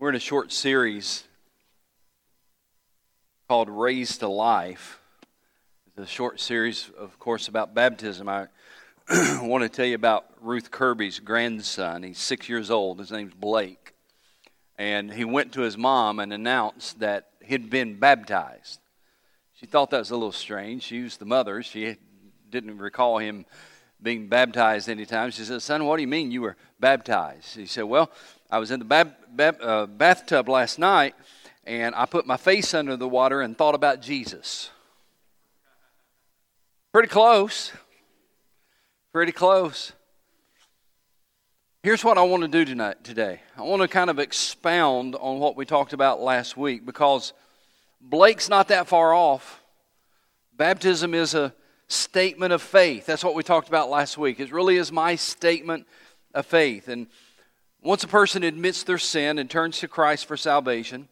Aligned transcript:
We're 0.00 0.10
in 0.10 0.14
a 0.14 0.20
short 0.20 0.52
series 0.52 1.24
called 3.48 3.68
Raised 3.68 4.20
to 4.20 4.28
Life. 4.28 5.00
It's 5.88 5.98
a 5.98 6.06
short 6.06 6.38
series, 6.38 6.88
of 6.96 7.18
course, 7.18 7.48
about 7.48 7.74
baptism. 7.74 8.28
I 8.28 8.46
want 9.42 9.64
to 9.64 9.68
tell 9.68 9.86
you 9.86 9.96
about 9.96 10.26
Ruth 10.40 10.70
Kirby's 10.70 11.18
grandson. 11.18 12.04
He's 12.04 12.20
six 12.20 12.48
years 12.48 12.70
old. 12.70 13.00
His 13.00 13.10
name's 13.10 13.34
Blake. 13.34 13.94
And 14.78 15.12
he 15.12 15.24
went 15.24 15.50
to 15.54 15.62
his 15.62 15.76
mom 15.76 16.20
and 16.20 16.32
announced 16.32 17.00
that 17.00 17.30
he'd 17.44 17.68
been 17.68 17.98
baptized. 17.98 18.78
She 19.54 19.66
thought 19.66 19.90
that 19.90 19.98
was 19.98 20.12
a 20.12 20.16
little 20.16 20.30
strange. 20.30 20.84
She 20.84 21.02
was 21.02 21.16
the 21.16 21.24
mother. 21.24 21.60
She 21.64 21.96
didn't 22.48 22.78
recall 22.78 23.18
him 23.18 23.46
being 24.00 24.28
baptized 24.28 24.88
any 24.88 25.06
time. 25.06 25.32
She 25.32 25.42
said, 25.42 25.60
Son, 25.60 25.84
what 25.84 25.96
do 25.96 26.02
you 26.02 26.08
mean 26.08 26.30
you 26.30 26.42
were 26.42 26.56
baptized? 26.78 27.56
He 27.56 27.66
said, 27.66 27.82
Well, 27.82 28.12
I 28.50 28.58
was 28.58 28.70
in 28.70 28.78
the 28.78 28.84
bab- 28.84 29.14
bab- 29.30 29.62
uh, 29.62 29.86
bathtub 29.86 30.48
last 30.48 30.78
night 30.78 31.14
and 31.64 31.94
I 31.94 32.06
put 32.06 32.26
my 32.26 32.38
face 32.38 32.72
under 32.72 32.96
the 32.96 33.08
water 33.08 33.42
and 33.42 33.56
thought 33.56 33.74
about 33.74 34.00
Jesus. 34.00 34.70
Pretty 36.92 37.08
close. 37.08 37.72
Pretty 39.12 39.32
close. 39.32 39.92
Here's 41.82 42.02
what 42.02 42.16
I 42.16 42.22
want 42.22 42.42
to 42.42 42.48
do 42.48 42.64
tonight 42.64 43.04
today. 43.04 43.40
I 43.56 43.62
want 43.62 43.82
to 43.82 43.88
kind 43.88 44.08
of 44.08 44.18
expound 44.18 45.14
on 45.14 45.38
what 45.38 45.56
we 45.56 45.66
talked 45.66 45.92
about 45.92 46.20
last 46.20 46.56
week 46.56 46.86
because 46.86 47.34
Blake's 48.00 48.48
not 48.48 48.68
that 48.68 48.88
far 48.88 49.12
off. 49.12 49.62
Baptism 50.56 51.12
is 51.12 51.34
a 51.34 51.54
statement 51.86 52.52
of 52.52 52.62
faith. 52.62 53.04
That's 53.04 53.22
what 53.22 53.34
we 53.34 53.42
talked 53.42 53.68
about 53.68 53.90
last 53.90 54.16
week. 54.16 54.40
It 54.40 54.52
really 54.52 54.76
is 54.76 54.90
my 54.90 55.16
statement 55.16 55.86
of 56.34 56.46
faith. 56.46 56.88
And 56.88 57.08
once 57.82 58.04
a 58.04 58.08
person 58.08 58.42
admits 58.42 58.82
their 58.82 58.98
sin 58.98 59.38
and 59.38 59.48
turns 59.48 59.78
to 59.78 59.88
Christ 59.88 60.26
for 60.26 60.36
salvation, 60.36 61.08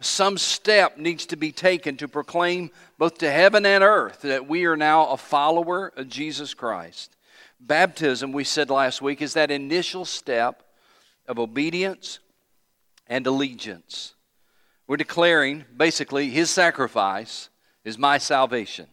some 0.00 0.36
step 0.36 0.98
needs 0.98 1.24
to 1.26 1.36
be 1.36 1.52
taken 1.52 1.96
to 1.96 2.08
proclaim 2.08 2.70
both 2.98 3.18
to 3.18 3.30
heaven 3.30 3.64
and 3.64 3.82
earth 3.82 4.22
that 4.22 4.46
we 4.46 4.66
are 4.66 4.76
now 4.76 5.08
a 5.08 5.16
follower 5.16 5.92
of 5.96 6.08
Jesus 6.08 6.52
Christ. 6.52 7.16
Baptism, 7.58 8.32
we 8.32 8.44
said 8.44 8.68
last 8.68 9.00
week, 9.00 9.22
is 9.22 9.32
that 9.34 9.50
initial 9.50 10.04
step 10.04 10.62
of 11.26 11.38
obedience 11.38 12.18
and 13.06 13.26
allegiance. 13.26 14.14
We're 14.86 14.98
declaring, 14.98 15.64
basically, 15.74 16.28
His 16.28 16.50
sacrifice 16.50 17.48
is 17.84 17.96
my 17.96 18.18
salvation. 18.18 18.86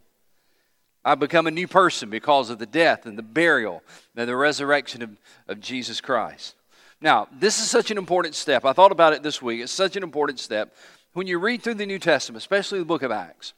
I've 1.05 1.19
become 1.19 1.47
a 1.47 1.51
new 1.51 1.67
person 1.67 2.09
because 2.09 2.49
of 2.49 2.59
the 2.59 2.65
death 2.65 3.05
and 3.05 3.17
the 3.17 3.23
burial 3.23 3.83
and 4.15 4.29
the 4.29 4.35
resurrection 4.35 5.01
of, 5.01 5.09
of 5.47 5.59
Jesus 5.59 5.99
Christ. 5.99 6.55
Now, 7.01 7.27
this 7.31 7.59
is 7.59 7.69
such 7.69 7.91
an 7.91 7.97
important 7.97 8.35
step. 8.35 8.63
I 8.63 8.71
thought 8.71 8.93
about 8.93 9.11
it 9.11 9.23
this 9.23 9.41
week. 9.41 9.61
It's 9.61 9.71
such 9.71 9.97
an 9.97 10.03
important 10.03 10.39
step. 10.39 10.73
When 11.11 11.27
you 11.27 11.37
read 11.37 11.61
through 11.61 11.73
the 11.75 11.85
New 11.85 11.99
Testament, 11.99 12.41
especially 12.41 12.79
the 12.79 12.85
book 12.85 13.03
of 13.03 13.11
Acts, 13.11 13.53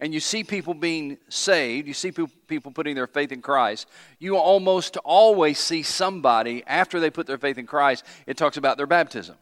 and 0.00 0.12
you 0.12 0.20
see 0.20 0.44
people 0.44 0.74
being 0.74 1.16
saved, 1.30 1.88
you 1.88 1.94
see 1.94 2.12
people 2.12 2.72
putting 2.72 2.94
their 2.94 3.06
faith 3.06 3.32
in 3.32 3.40
Christ, 3.40 3.88
you 4.18 4.36
almost 4.36 4.98
always 4.98 5.58
see 5.58 5.82
somebody, 5.82 6.62
after 6.66 7.00
they 7.00 7.08
put 7.08 7.26
their 7.26 7.38
faith 7.38 7.56
in 7.56 7.66
Christ, 7.66 8.04
it 8.26 8.36
talks 8.36 8.58
about 8.58 8.76
their 8.76 8.86
baptism. 8.86 9.36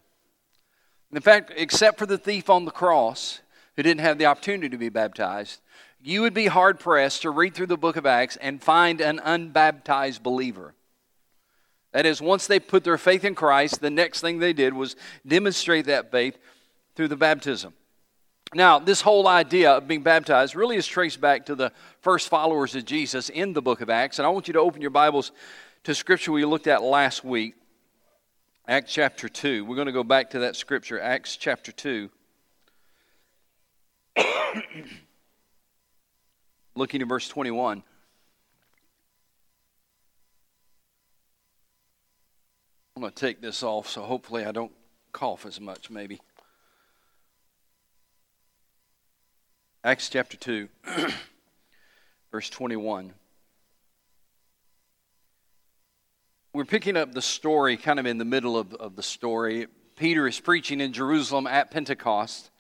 In 1.13 1.21
fact, 1.21 1.53
except 1.57 1.99
for 1.99 2.07
the 2.07 2.19
thief 2.19 2.49
on 2.49 2.65
the 2.65 2.71
cross 2.71 3.41
who 3.77 3.83
didn't 3.83 4.03
have 4.03 4.19
the 4.19 4.27
opportunity 4.27 4.69
to 4.69 4.79
be 4.79 4.89
baptized, 4.89 5.61
you 6.03 6.23
would 6.23 6.35
be 6.35 6.47
hard 6.47 6.81
pressed 6.81 7.23
to 7.23 7.31
read 7.31 7.55
through 7.55 7.67
the 7.67 7.77
book 7.77 7.97
of 7.97 8.07
Acts 8.07 8.37
and 8.37 8.63
find 8.63 9.01
an 9.01 9.21
unbaptized 9.23 10.23
believer. 10.23 10.75
That 11.93 12.07
is, 12.07 12.21
once 12.21 12.47
they 12.47 12.59
put 12.59 12.85
their 12.85 12.99
faith 12.99 13.25
in 13.25 13.35
Christ, 13.35 13.81
the 13.81 13.91
next 13.91 14.21
thing 14.21 14.39
they 14.39 14.53
did 14.53 14.75
was 14.75 14.97
demonstrate 15.27 15.87
that 15.87 16.11
faith 16.11 16.39
through 16.97 17.09
the 17.09 17.17
baptism. 17.17 17.75
Now, 18.55 18.79
this 18.79 19.01
whole 19.01 19.29
idea 19.29 19.73
of 19.73 19.87
being 19.87 20.03
baptized 20.03 20.55
really 20.57 20.77
is 20.77 20.87
traced 20.87 21.21
back 21.21 21.47
to 21.47 21.55
the 21.55 21.73
first 22.01 22.29
followers 22.29 22.75
of 22.75 22.85
Jesus 22.85 23.29
in 23.29 23.53
the 23.53 23.63
book 23.63 23.81
of 23.81 23.89
Acts. 23.89 24.19
And 24.19 24.27
I 24.27 24.31
want 24.31 24.49
you 24.49 24.55
to 24.55 24.61
open 24.61 24.83
your 24.83 24.91
Bibles 24.91 25.33
to 25.85 25.95
scripture 25.95 26.33
we 26.33 26.45
looked 26.45 26.67
at 26.67 26.83
last 26.83 27.25
week, 27.25 27.55
Acts 28.67 28.93
chapter 28.93 29.29
2. 29.29 29.65
We're 29.65 29.77
going 29.77 29.87
to 29.87 29.93
go 29.93 30.05
back 30.05 30.31
to 30.31 30.41
that 30.41 30.57
scripture, 30.57 31.01
Acts 31.01 31.37
chapter 31.37 31.73
2. 31.73 32.11
Looking 36.75 37.03
at 37.03 37.09
verse 37.09 37.29
21. 37.29 37.83
I'm 42.97 43.03
going 43.03 43.13
to 43.13 43.21
take 43.21 43.41
this 43.41 43.63
off 43.63 43.89
so 43.89 44.03
hopefully 44.03 44.45
I 44.45 44.53
don't 44.53 44.73
cough 45.13 45.45
as 45.45 45.61
much, 45.61 45.91
maybe. 45.91 46.21
Acts 49.85 50.09
chapter 50.09 50.37
2, 50.37 50.69
verse 52.31 52.49
21. 52.49 53.13
We're 56.55 56.65
picking 56.65 56.97
up 56.97 57.13
the 57.13 57.23
story 57.23 57.77
kind 57.77 57.99
of 57.99 58.07
in 58.07 58.19
the 58.19 58.25
middle 58.25 58.57
of, 58.57 58.73
of 58.75 58.95
the 58.95 59.03
story. 59.03 59.67
Peter 59.97 60.29
is 60.29 60.39
preaching 60.39 60.81
in 60.81 60.93
Jerusalem 60.93 61.47
at 61.47 61.71
Pentecost. 61.71 62.51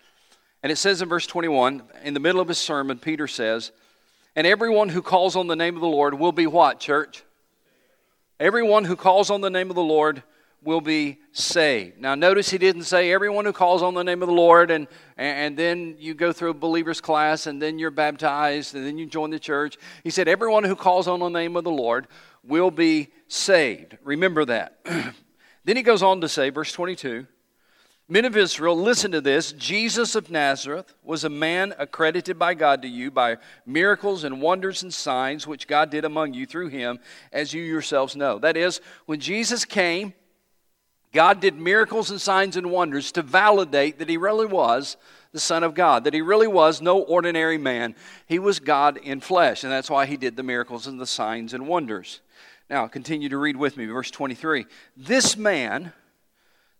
And 0.62 0.72
it 0.72 0.76
says 0.76 1.00
in 1.00 1.08
verse 1.08 1.26
21, 1.26 1.82
in 2.02 2.14
the 2.14 2.20
middle 2.20 2.40
of 2.40 2.48
his 2.48 2.58
sermon, 2.58 2.98
Peter 2.98 3.28
says, 3.28 3.70
And 4.34 4.46
everyone 4.46 4.88
who 4.88 5.02
calls 5.02 5.36
on 5.36 5.46
the 5.46 5.56
name 5.56 5.74
of 5.74 5.82
the 5.82 5.88
Lord 5.88 6.14
will 6.14 6.32
be 6.32 6.46
what, 6.46 6.80
church? 6.80 7.22
Everyone 8.40 8.84
who 8.84 8.96
calls 8.96 9.30
on 9.30 9.42
the 9.42 9.50
name 9.50 9.68
of 9.68 9.76
the 9.76 9.82
Lord 9.82 10.22
will 10.64 10.80
be 10.80 11.18
saved. 11.32 12.00
Now, 12.00 12.14
notice 12.14 12.48
he 12.48 12.56
didn't 12.56 12.84
say 12.84 13.12
everyone 13.12 13.44
who 13.44 13.52
calls 13.52 13.82
on 13.82 13.94
the 13.94 14.02
name 14.02 14.22
of 14.22 14.28
the 14.28 14.34
Lord, 14.34 14.70
and, 14.70 14.86
and 15.16 15.56
then 15.56 15.96
you 15.98 16.14
go 16.14 16.32
through 16.32 16.50
a 16.50 16.54
believer's 16.54 17.00
class, 17.00 17.46
and 17.46 17.60
then 17.60 17.78
you're 17.78 17.90
baptized, 17.90 18.74
and 18.74 18.86
then 18.86 18.96
you 18.96 19.06
join 19.06 19.30
the 19.30 19.38
church. 19.38 19.76
He 20.02 20.10
said 20.10 20.28
everyone 20.28 20.64
who 20.64 20.76
calls 20.76 21.08
on 21.08 21.20
the 21.20 21.28
name 21.28 21.56
of 21.56 21.64
the 21.64 21.70
Lord 21.70 22.06
will 22.42 22.70
be 22.70 23.08
saved. 23.28 23.98
Remember 24.02 24.44
that. 24.44 24.78
then 25.64 25.76
he 25.76 25.82
goes 25.82 26.02
on 26.02 26.20
to 26.22 26.28
say, 26.28 26.50
verse 26.50 26.72
22 26.72 27.26
Men 28.12 28.26
of 28.26 28.36
Israel, 28.36 28.76
listen 28.76 29.10
to 29.12 29.22
this. 29.22 29.52
Jesus 29.52 30.14
of 30.14 30.30
Nazareth 30.30 30.92
was 31.02 31.24
a 31.24 31.30
man 31.30 31.72
accredited 31.78 32.38
by 32.38 32.52
God 32.52 32.82
to 32.82 32.88
you 32.88 33.10
by 33.10 33.38
miracles 33.64 34.22
and 34.22 34.42
wonders 34.42 34.82
and 34.82 34.92
signs 34.92 35.46
which 35.46 35.66
God 35.66 35.88
did 35.88 36.04
among 36.04 36.34
you 36.34 36.44
through 36.44 36.68
him, 36.68 36.98
as 37.32 37.54
you 37.54 37.62
yourselves 37.62 38.14
know. 38.14 38.38
That 38.38 38.54
is, 38.54 38.82
when 39.06 39.18
Jesus 39.18 39.64
came, 39.64 40.12
God 41.14 41.40
did 41.40 41.58
miracles 41.58 42.10
and 42.10 42.20
signs 42.20 42.58
and 42.58 42.70
wonders 42.70 43.12
to 43.12 43.22
validate 43.22 43.98
that 43.98 44.10
he 44.10 44.18
really 44.18 44.44
was 44.44 44.98
the 45.32 45.40
Son 45.40 45.64
of 45.64 45.72
God, 45.72 46.04
that 46.04 46.12
he 46.12 46.20
really 46.20 46.48
was 46.48 46.82
no 46.82 47.00
ordinary 47.00 47.56
man. 47.56 47.94
He 48.26 48.38
was 48.38 48.60
God 48.60 48.98
in 48.98 49.20
flesh, 49.20 49.64
and 49.64 49.72
that's 49.72 49.88
why 49.88 50.04
he 50.04 50.18
did 50.18 50.36
the 50.36 50.42
miracles 50.42 50.86
and 50.86 51.00
the 51.00 51.06
signs 51.06 51.54
and 51.54 51.66
wonders. 51.66 52.20
Now, 52.68 52.88
continue 52.88 53.30
to 53.30 53.38
read 53.38 53.56
with 53.56 53.78
me, 53.78 53.86
verse 53.86 54.10
23. 54.10 54.66
This 54.98 55.34
man, 55.34 55.94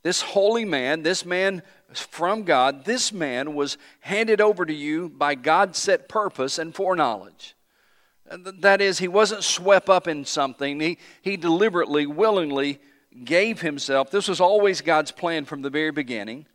this 0.03 0.21
holy 0.21 0.65
man, 0.65 1.03
this 1.03 1.25
man 1.25 1.63
from 1.93 2.43
God, 2.45 2.85
this 2.85 3.13
man 3.13 3.55
was 3.55 3.79
handed 4.01 4.41
over 4.41 4.65
to 4.65 4.75
you 4.75 5.09
by 5.09 5.35
God's 5.35 5.79
set 5.79 6.09
purpose 6.09 6.59
and 6.59 6.75
foreknowledge. 6.75 7.55
That 8.61 8.81
is, 8.81 8.99
he 8.99 9.09
wasn't 9.09 9.45
swept 9.45 9.89
up 9.89 10.09
in 10.09 10.25
something, 10.25 10.81
he, 10.81 10.99
he 11.21 11.37
deliberately, 11.37 12.07
willingly 12.07 12.81
gave 13.25 13.61
himself. 13.61 14.11
This 14.11 14.29
was 14.29 14.41
always 14.41 14.81
God's 14.81 15.13
plan 15.13 15.45
from 15.45 15.63
the 15.63 15.71
very 15.71 15.91
beginning. 15.91 16.47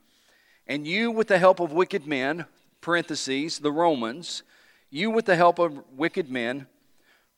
And 0.65 0.87
you, 0.87 1.11
with 1.11 1.27
the 1.27 1.37
help 1.37 1.59
of 1.59 1.71
wicked 1.71 2.07
men, 2.07 2.45
parentheses, 2.81 3.59
the 3.59 3.71
Romans, 3.71 4.43
you, 4.89 5.11
with 5.11 5.25
the 5.25 5.35
help 5.35 5.59
of 5.59 5.83
wicked 5.95 6.29
men, 6.29 6.67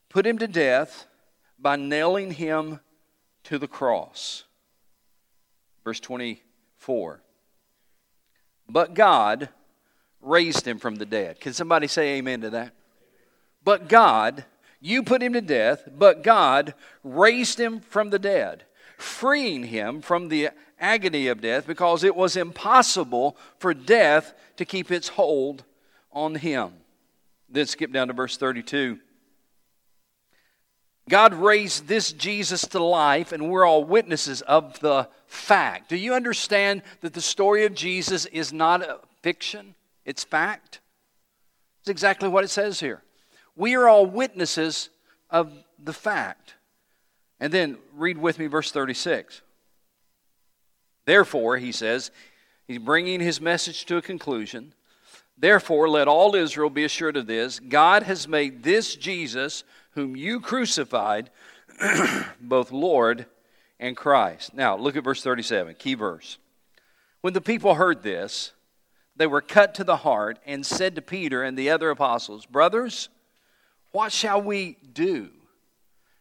put 0.08 0.26
him 0.26 0.38
to 0.38 0.48
death 0.48 1.06
by 1.60 1.76
nailing 1.76 2.32
him 2.32 2.80
to 3.44 3.58
the 3.58 3.68
cross. 3.68 4.46
Verse 5.90 6.00
24. 6.02 7.20
But 8.70 8.94
God 8.94 9.50
raised 10.22 10.68
him 10.68 10.78
from 10.78 10.98
the 10.98 11.06
dead. 11.08 11.40
Can 11.40 11.52
somebody 11.54 11.88
say 11.88 12.18
amen 12.20 12.42
to 12.42 12.52
that? 12.52 12.76
But 13.64 13.90
God, 13.90 14.46
you 14.80 15.02
put 15.02 15.24
him 15.24 15.34
to 15.34 15.42
death, 15.42 15.90
but 15.98 16.22
God 16.22 16.76
raised 17.04 17.60
him 17.60 17.80
from 17.80 18.12
the 18.12 18.20
dead, 18.20 18.66
freeing 19.00 19.64
him 19.64 20.04
from 20.04 20.28
the 20.28 20.50
agony 20.80 21.28
of 21.28 21.42
death 21.42 21.66
because 21.66 22.04
it 22.04 22.16
was 22.16 22.38
impossible 22.38 23.36
for 23.58 23.74
death 23.74 24.36
to 24.58 24.66
keep 24.66 24.92
its 24.92 25.08
hold 25.08 25.64
on 26.12 26.36
him. 26.36 26.74
Then 27.50 27.66
skip 27.66 27.92
down 27.92 28.10
to 28.10 28.14
verse 28.14 28.38
32. 28.38 29.00
God 31.10 31.34
raised 31.34 31.88
this 31.88 32.14
Jesus 32.14 32.62
to 32.68 32.82
life, 32.82 33.32
and 33.32 33.50
we're 33.50 33.66
all 33.66 33.84
witnesses 33.84 34.42
of 34.44 34.80
the 34.80 35.10
fact. 35.28 35.90
Do 35.90 35.98
you 35.98 36.14
understand 36.14 36.84
that 37.02 37.14
the 37.14 37.22
story 37.22 37.66
of 37.66 37.74
Jesus 37.74 38.26
is 38.28 38.54
not 38.54 38.82
a 38.82 39.00
fiction? 39.22 39.76
It's 40.06 40.24
fact. 40.24 40.80
It's 41.82 41.90
exactly 41.90 42.30
what 42.30 42.44
it 42.44 42.50
says 42.50 42.80
here. 42.80 43.02
We 43.56 43.76
are 43.76 43.90
all 43.90 44.06
witnesses 44.06 44.90
of 45.30 45.52
the 45.84 45.94
fact. 45.94 46.54
And 47.40 47.52
then 47.52 47.78
read 47.96 48.18
with 48.18 48.40
me 48.40 48.48
verse 48.48 48.72
36. 48.72 49.42
Therefore, 51.06 51.58
he 51.58 51.72
says, 51.72 52.12
he's 52.68 52.80
bringing 52.80 53.20
his 53.20 53.42
message 53.42 53.86
to 53.86 53.98
a 53.98 54.02
conclusion. 54.02 54.74
Therefore, 55.38 55.90
let 55.90 56.08
all 56.08 56.36
Israel 56.36 56.70
be 56.70 56.84
assured 56.84 57.18
of 57.18 57.28
this 57.28 57.60
God 57.60 58.04
has 58.04 58.28
made 58.28 58.64
this 58.64 58.96
Jesus, 58.96 59.64
whom 60.00 60.16
you 60.16 60.40
crucified, 60.40 61.30
both 62.42 62.72
Lord 62.72 63.26
and 63.80 63.98
Christ. 63.98 64.54
Now, 64.54 64.78
look 64.78 64.96
at 64.96 65.04
verse 65.04 65.22
37, 65.22 65.76
key 65.76 65.94
verse. 65.94 66.38
When 67.22 67.34
the 67.34 67.42
people 67.42 67.76
heard 67.76 68.02
this, 68.02 68.54
they 69.18 69.28
were 69.28 69.42
cut 69.42 69.76
to 69.76 69.84
the 69.84 69.98
heart 69.98 70.40
and 70.46 70.66
said 70.66 70.96
to 70.96 71.02
Peter 71.02 71.44
and 71.44 71.58
the 71.58 71.70
other 71.70 71.90
apostles, 71.90 72.46
Brothers, 72.46 73.10
what 73.92 74.14
shall 74.14 74.42
we 74.42 74.78
do? 74.94 75.30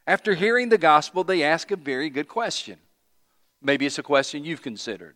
After 0.08 0.34
hearing 0.34 0.70
the 0.70 0.78
gospel, 0.78 1.22
they 1.22 1.44
ask 1.44 1.70
a 1.70 1.76
very 1.76 2.10
good 2.10 2.26
question. 2.26 2.78
Maybe 3.62 3.86
it's 3.86 3.98
a 3.98 4.02
question 4.02 4.44
you've 4.44 4.62
considered. 4.62 5.14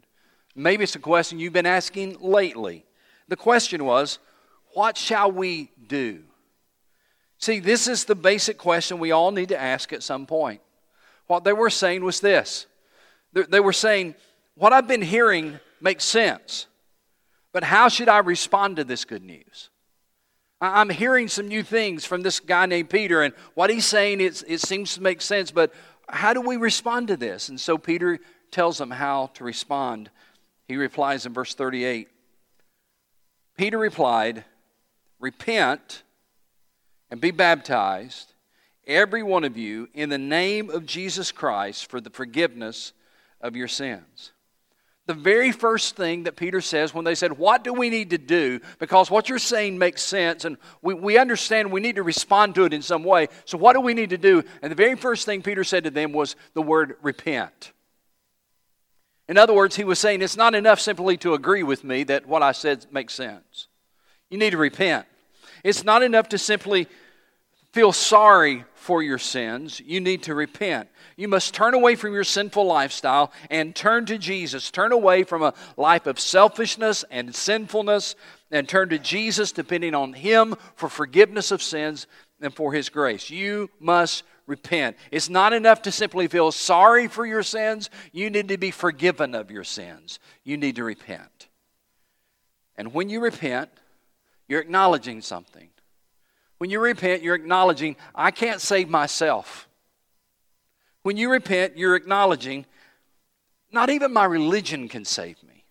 Maybe 0.55 0.85
it's 0.85 0.95
a 0.95 1.01
question 1.01 1.41
you've 1.41 1.53
been 1.53 1.67
asking 1.67 2.19
lately. 2.21 2.85
The 3.27 3.37
question 3.37 3.85
was, 3.85 4.21
What 4.75 4.97
shall 4.97 5.33
we 5.33 5.71
do? 5.89 6.23
See, 7.43 7.59
this 7.59 7.89
is 7.89 8.05
the 8.05 8.15
basic 8.15 8.57
question 8.57 9.01
we 9.01 9.11
all 9.11 9.33
need 9.33 9.49
to 9.49 9.61
ask 9.61 9.93
at 9.93 10.05
some 10.05 10.27
point. 10.27 10.61
What 11.27 11.43
they 11.43 11.53
were 11.53 11.71
saying 11.71 12.05
was 12.05 12.21
this 12.21 12.67
they 13.33 13.59
were 13.59 13.73
saying, 13.73 14.15
What 14.55 14.73
I've 14.73 14.87
been 14.87 15.03
hearing 15.03 15.59
makes 15.81 16.05
sense, 16.05 16.67
but 17.53 17.65
how 17.65 17.89
should 17.89 18.09
I 18.09 18.19
respond 18.19 18.77
to 18.77 18.85
this 18.85 19.05
good 19.05 19.25
news? 19.25 19.71
I'm 20.61 20.89
hearing 20.89 21.27
some 21.27 21.49
new 21.49 21.65
things 21.65 22.05
from 22.05 22.23
this 22.23 22.39
guy 22.39 22.67
named 22.67 22.91
Peter, 22.91 23.23
and 23.23 23.35
what 23.55 23.71
he's 23.71 23.87
saying 23.87 24.21
it, 24.21 24.45
it 24.47 24.61
seems 24.61 24.95
to 24.95 25.03
make 25.03 25.21
sense, 25.21 25.51
but 25.51 25.75
how 26.09 26.33
do 26.33 26.41
we 26.41 26.57
respond 26.57 27.09
to 27.09 27.17
this? 27.17 27.49
And 27.49 27.61
so 27.61 27.77
Peter 27.77 28.21
tells 28.53 28.79
them 28.79 28.93
how 28.93 29.31
to 29.35 29.43
respond. 29.43 30.11
He 30.69 30.77
replies 30.77 31.27
in 31.27 31.33
verse 31.33 31.57
38 31.57 32.09
Peter 33.57 33.79
replied, 33.79 34.45
Repent 35.19 36.05
and 37.13 37.21
be 37.21 37.31
baptized, 37.31 38.33
every 38.87 39.23
one 39.23 39.45
of 39.45 39.59
you, 39.59 39.87
in 39.93 40.09
the 40.09 40.17
name 40.17 40.71
of 40.71 40.87
Jesus 40.87 41.31
Christ 41.31 41.91
for 41.91 42.01
the 42.01 42.09
forgiveness 42.09 42.95
of 43.43 43.55
your 43.55 43.69
sins. 43.69 44.33
The 45.05 45.13
very 45.13 45.53
first 45.53 45.95
thing 45.95 46.23
that 46.23 46.37
Peter 46.37 46.63
says 46.63 46.95
when 46.95 47.05
they 47.05 47.15
said, 47.15 47.37
What 47.37 47.65
do 47.65 47.75
we 47.75 47.91
need 47.91 48.11
to 48.11 48.19
do? 48.19 48.61
Because 48.79 49.11
what 49.11 49.29
you're 49.29 49.39
saying 49.39 49.77
makes 49.77 50.01
sense, 50.01 50.47
and 50.47 50.57
we, 50.81 50.95
we 50.95 51.19
understand 51.19 51.71
we 51.71 51.83
need 51.83 51.97
to 51.97 52.03
respond 52.03 52.55
to 52.55 52.65
it 52.65 52.73
in 52.73 52.81
some 52.81 53.05
way. 53.05 53.29
So, 53.45 53.59
what 53.59 53.75
do 53.75 53.83
we 53.83 53.93
need 53.93 54.11
to 54.11 54.19
do? 54.19 54.43
And 54.63 54.71
the 54.71 54.77
very 54.77 54.97
first 54.97 55.27
thing 55.27 55.43
Peter 55.43 55.65
said 55.65 55.85
to 55.85 55.91
them 55.91 56.13
was 56.13 56.35
the 56.55 56.63
word 56.63 56.97
repent. 57.03 57.73
In 59.29 59.37
other 59.37 59.53
words, 59.53 59.77
he 59.77 59.85
was 59.85 59.99
saying, 59.99 60.23
It's 60.23 60.37
not 60.37 60.55
enough 60.55 60.81
simply 60.81 61.19
to 61.19 61.35
agree 61.35 61.63
with 61.63 61.85
me 61.85 62.05
that 62.05 62.27
what 62.27 62.43
I 62.43 62.53
said 62.53 62.87
makes 62.91 63.13
sense. 63.13 63.69
You 64.31 64.39
need 64.39 64.51
to 64.53 64.57
repent. 64.57 65.05
It's 65.65 65.85
not 65.85 66.03
enough 66.03 66.31
to 66.31 66.39
simply 66.39 66.89
feel 67.73 67.93
sorry 67.93 68.65
for 68.75 69.03
your 69.03 69.19
sins, 69.19 69.81
you 69.85 70.01
need 70.01 70.25
to 70.25 70.35
repent. 70.35 70.89
You 71.17 71.29
must 71.29 71.55
turn 71.55 71.75
away 71.75 71.95
from 71.95 72.13
your 72.13 72.25
sinful 72.25 72.67
lifestyle 72.67 73.33
and 73.51 73.75
turn 73.75 74.07
to 74.07 74.19
Jesus. 74.19 74.71
Turn 74.71 74.93
away 74.93 75.23
from 75.23 75.43
a 75.43 75.55
life 75.77 76.07
of 76.07 76.19
selfishness 76.19 77.05
and 77.11 77.35
sinfulness 77.35 78.17
and 78.51 78.69
turn 78.69 78.89
to 78.91 78.99
Jesus, 78.99 79.53
depending 79.53 79.95
on 79.95 80.13
Him 80.13 80.55
for 80.75 80.89
forgiveness 80.89 81.51
of 81.51 81.63
sins 81.63 82.07
and 82.41 82.53
for 82.53 82.73
His 82.73 82.89
grace. 82.89 83.31
You 83.31 83.71
must 83.79 84.25
repent. 84.47 84.97
It's 85.11 85.31
not 85.31 85.53
enough 85.53 85.83
to 85.83 85.93
simply 85.93 86.27
feel 86.27 86.53
sorry 86.53 87.09
for 87.09 87.25
your 87.25 87.43
sins, 87.43 87.89
you 88.11 88.29
need 88.31 88.49
to 88.49 88.59
be 88.59 88.71
forgiven 88.71 89.35
of 89.35 89.51
your 89.51 89.65
sins. 89.65 90.19
You 90.45 90.57
need 90.57 90.77
to 90.77 90.85
repent. 90.85 91.49
And 92.77 92.93
when 92.93 93.09
you 93.09 93.21
repent, 93.21 93.71
you're 94.49 94.61
acknowledging 94.61 95.23
something. 95.23 95.69
When 96.63 96.71
you 96.71 96.79
repent, 96.79 97.25
you're 97.25 97.35
acknowledging, 97.35 97.97
I 98.15 98.31
can't 98.31 98.61
save 98.61 98.89
myself. 98.89 99.69
When 101.03 101.17
you 101.17 101.29
repent, 101.29 101.77
you're 101.77 101.97
acknowledging, 101.97 102.67
not 103.73 103.91
even 103.91 104.13
my 104.13 104.27
religion 104.27 104.87
can 104.87 105.05
save 105.05 105.43
me. 105.43 105.65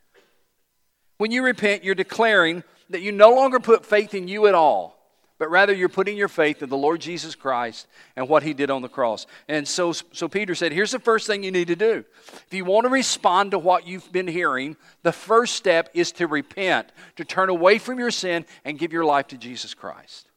When 1.17 1.31
you 1.31 1.45
repent, 1.45 1.85
you're 1.85 1.95
declaring 1.95 2.65
that 2.89 3.01
you 3.01 3.13
no 3.13 3.33
longer 3.33 3.61
put 3.61 3.85
faith 3.85 4.13
in 4.13 4.27
you 4.27 4.47
at 4.47 4.53
all, 4.53 4.99
but 5.38 5.49
rather 5.49 5.73
you're 5.73 5.88
putting 5.88 6.17
your 6.17 6.27
faith 6.27 6.61
in 6.61 6.67
the 6.67 6.75
Lord 6.75 6.99
Jesus 6.99 7.35
Christ 7.35 7.87
and 8.17 8.27
what 8.27 8.44
he 8.44 8.53
did 8.53 8.69
on 8.69 8.81
the 8.81 8.89
cross. 8.89 9.27
And 9.47 9.65
so, 9.65 9.94
so 9.94 10.27
Peter 10.27 10.55
said, 10.55 10.73
here's 10.73 10.91
the 10.91 10.99
first 10.99 11.25
thing 11.25 11.41
you 11.41 11.53
need 11.53 11.69
to 11.69 11.75
do. 11.77 12.03
If 12.47 12.53
you 12.53 12.65
want 12.65 12.83
to 12.83 12.89
respond 12.89 13.51
to 13.51 13.59
what 13.59 13.87
you've 13.87 14.11
been 14.11 14.27
hearing, 14.27 14.75
the 15.03 15.13
first 15.13 15.55
step 15.55 15.87
is 15.94 16.11
to 16.11 16.27
repent, 16.27 16.91
to 17.15 17.23
turn 17.23 17.47
away 17.47 17.77
from 17.77 17.97
your 17.97 18.11
sin 18.11 18.45
and 18.65 18.77
give 18.77 18.91
your 18.91 19.05
life 19.05 19.29
to 19.29 19.37
Jesus 19.37 19.73
Christ. 19.73 20.27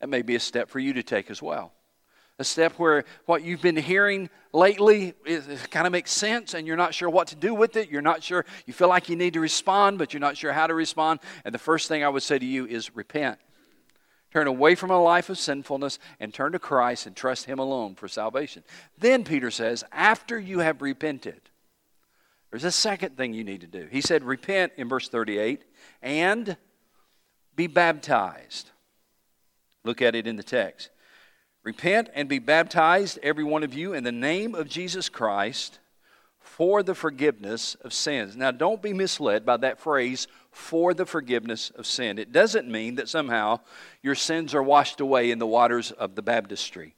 That 0.00 0.08
may 0.08 0.22
be 0.22 0.34
a 0.34 0.40
step 0.40 0.68
for 0.68 0.78
you 0.78 0.92
to 0.94 1.02
take 1.02 1.30
as 1.30 1.42
well. 1.42 1.72
A 2.38 2.44
step 2.44 2.72
where 2.78 3.04
what 3.26 3.44
you've 3.44 3.60
been 3.60 3.76
hearing 3.76 4.30
lately 4.52 5.12
it 5.26 5.70
kind 5.70 5.86
of 5.86 5.92
makes 5.92 6.10
sense 6.10 6.54
and 6.54 6.66
you're 6.66 6.76
not 6.76 6.94
sure 6.94 7.10
what 7.10 7.28
to 7.28 7.36
do 7.36 7.52
with 7.52 7.76
it. 7.76 7.90
You're 7.90 8.00
not 8.00 8.22
sure, 8.22 8.46
you 8.64 8.72
feel 8.72 8.88
like 8.88 9.10
you 9.10 9.16
need 9.16 9.34
to 9.34 9.40
respond, 9.40 9.98
but 9.98 10.14
you're 10.14 10.20
not 10.20 10.38
sure 10.38 10.52
how 10.52 10.66
to 10.66 10.72
respond. 10.72 11.20
And 11.44 11.54
the 11.54 11.58
first 11.58 11.86
thing 11.86 12.02
I 12.02 12.08
would 12.08 12.22
say 12.22 12.38
to 12.38 12.46
you 12.46 12.66
is 12.66 12.96
repent. 12.96 13.38
Turn 14.32 14.46
away 14.46 14.74
from 14.74 14.90
a 14.90 15.02
life 15.02 15.28
of 15.28 15.38
sinfulness 15.38 15.98
and 16.18 16.32
turn 16.32 16.52
to 16.52 16.58
Christ 16.58 17.06
and 17.06 17.16
trust 17.16 17.46
Him 17.46 17.58
alone 17.58 17.94
for 17.94 18.08
salvation. 18.08 18.62
Then, 18.96 19.24
Peter 19.24 19.50
says, 19.50 19.82
after 19.92 20.38
you 20.38 20.60
have 20.60 20.82
repented, 20.82 21.40
there's 22.50 22.64
a 22.64 22.72
second 22.72 23.16
thing 23.16 23.34
you 23.34 23.44
need 23.44 23.60
to 23.62 23.66
do. 23.66 23.88
He 23.90 24.00
said, 24.00 24.22
repent 24.24 24.72
in 24.76 24.88
verse 24.88 25.08
38 25.08 25.64
and 26.00 26.56
be 27.56 27.66
baptized. 27.66 28.69
Look 29.84 30.02
at 30.02 30.14
it 30.14 30.26
in 30.26 30.36
the 30.36 30.42
text. 30.42 30.90
Repent 31.62 32.08
and 32.14 32.28
be 32.28 32.38
baptized, 32.38 33.18
every 33.22 33.44
one 33.44 33.62
of 33.62 33.74
you, 33.74 33.92
in 33.92 34.04
the 34.04 34.12
name 34.12 34.54
of 34.54 34.68
Jesus 34.68 35.08
Christ 35.08 35.78
for 36.40 36.82
the 36.82 36.94
forgiveness 36.94 37.74
of 37.76 37.92
sins. 37.92 38.36
Now, 38.36 38.50
don't 38.50 38.82
be 38.82 38.92
misled 38.92 39.46
by 39.46 39.58
that 39.58 39.78
phrase, 39.78 40.26
for 40.50 40.92
the 40.92 41.06
forgiveness 41.06 41.70
of 41.70 41.86
sin. 41.86 42.18
It 42.18 42.32
doesn't 42.32 42.68
mean 42.68 42.96
that 42.96 43.08
somehow 43.08 43.60
your 44.02 44.14
sins 44.14 44.54
are 44.54 44.62
washed 44.62 45.00
away 45.00 45.30
in 45.30 45.38
the 45.38 45.46
waters 45.46 45.92
of 45.92 46.16
the 46.16 46.22
baptistry. 46.22 46.96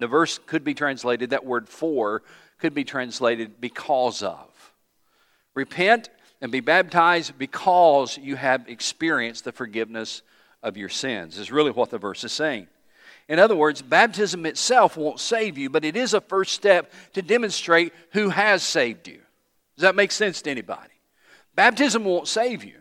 The 0.00 0.08
verse 0.08 0.38
could 0.38 0.64
be 0.64 0.74
translated, 0.74 1.30
that 1.30 1.44
word 1.44 1.68
for 1.68 2.22
could 2.58 2.74
be 2.74 2.84
translated 2.84 3.60
because 3.60 4.22
of. 4.22 4.72
Repent 5.54 6.08
and 6.40 6.50
be 6.50 6.60
baptized 6.60 7.38
because 7.38 8.18
you 8.18 8.36
have 8.36 8.68
experienced 8.68 9.44
the 9.44 9.52
forgiveness 9.52 10.22
of 10.62 10.76
your 10.76 10.88
sins, 10.88 11.38
is 11.38 11.52
really 11.52 11.70
what 11.70 11.90
the 11.90 11.98
verse 11.98 12.24
is 12.24 12.32
saying. 12.32 12.66
In 13.28 13.38
other 13.38 13.54
words, 13.54 13.82
baptism 13.82 14.46
itself 14.46 14.96
won't 14.96 15.20
save 15.20 15.58
you, 15.58 15.68
but 15.68 15.84
it 15.84 15.96
is 15.96 16.14
a 16.14 16.20
first 16.20 16.52
step 16.52 16.90
to 17.12 17.22
demonstrate 17.22 17.92
who 18.12 18.30
has 18.30 18.62
saved 18.62 19.06
you. 19.06 19.20
Does 19.76 19.82
that 19.82 19.94
make 19.94 20.10
sense 20.10 20.40
to 20.42 20.50
anybody? 20.50 20.92
Baptism 21.54 22.04
won't 22.04 22.26
save 22.26 22.64
you. 22.64 22.76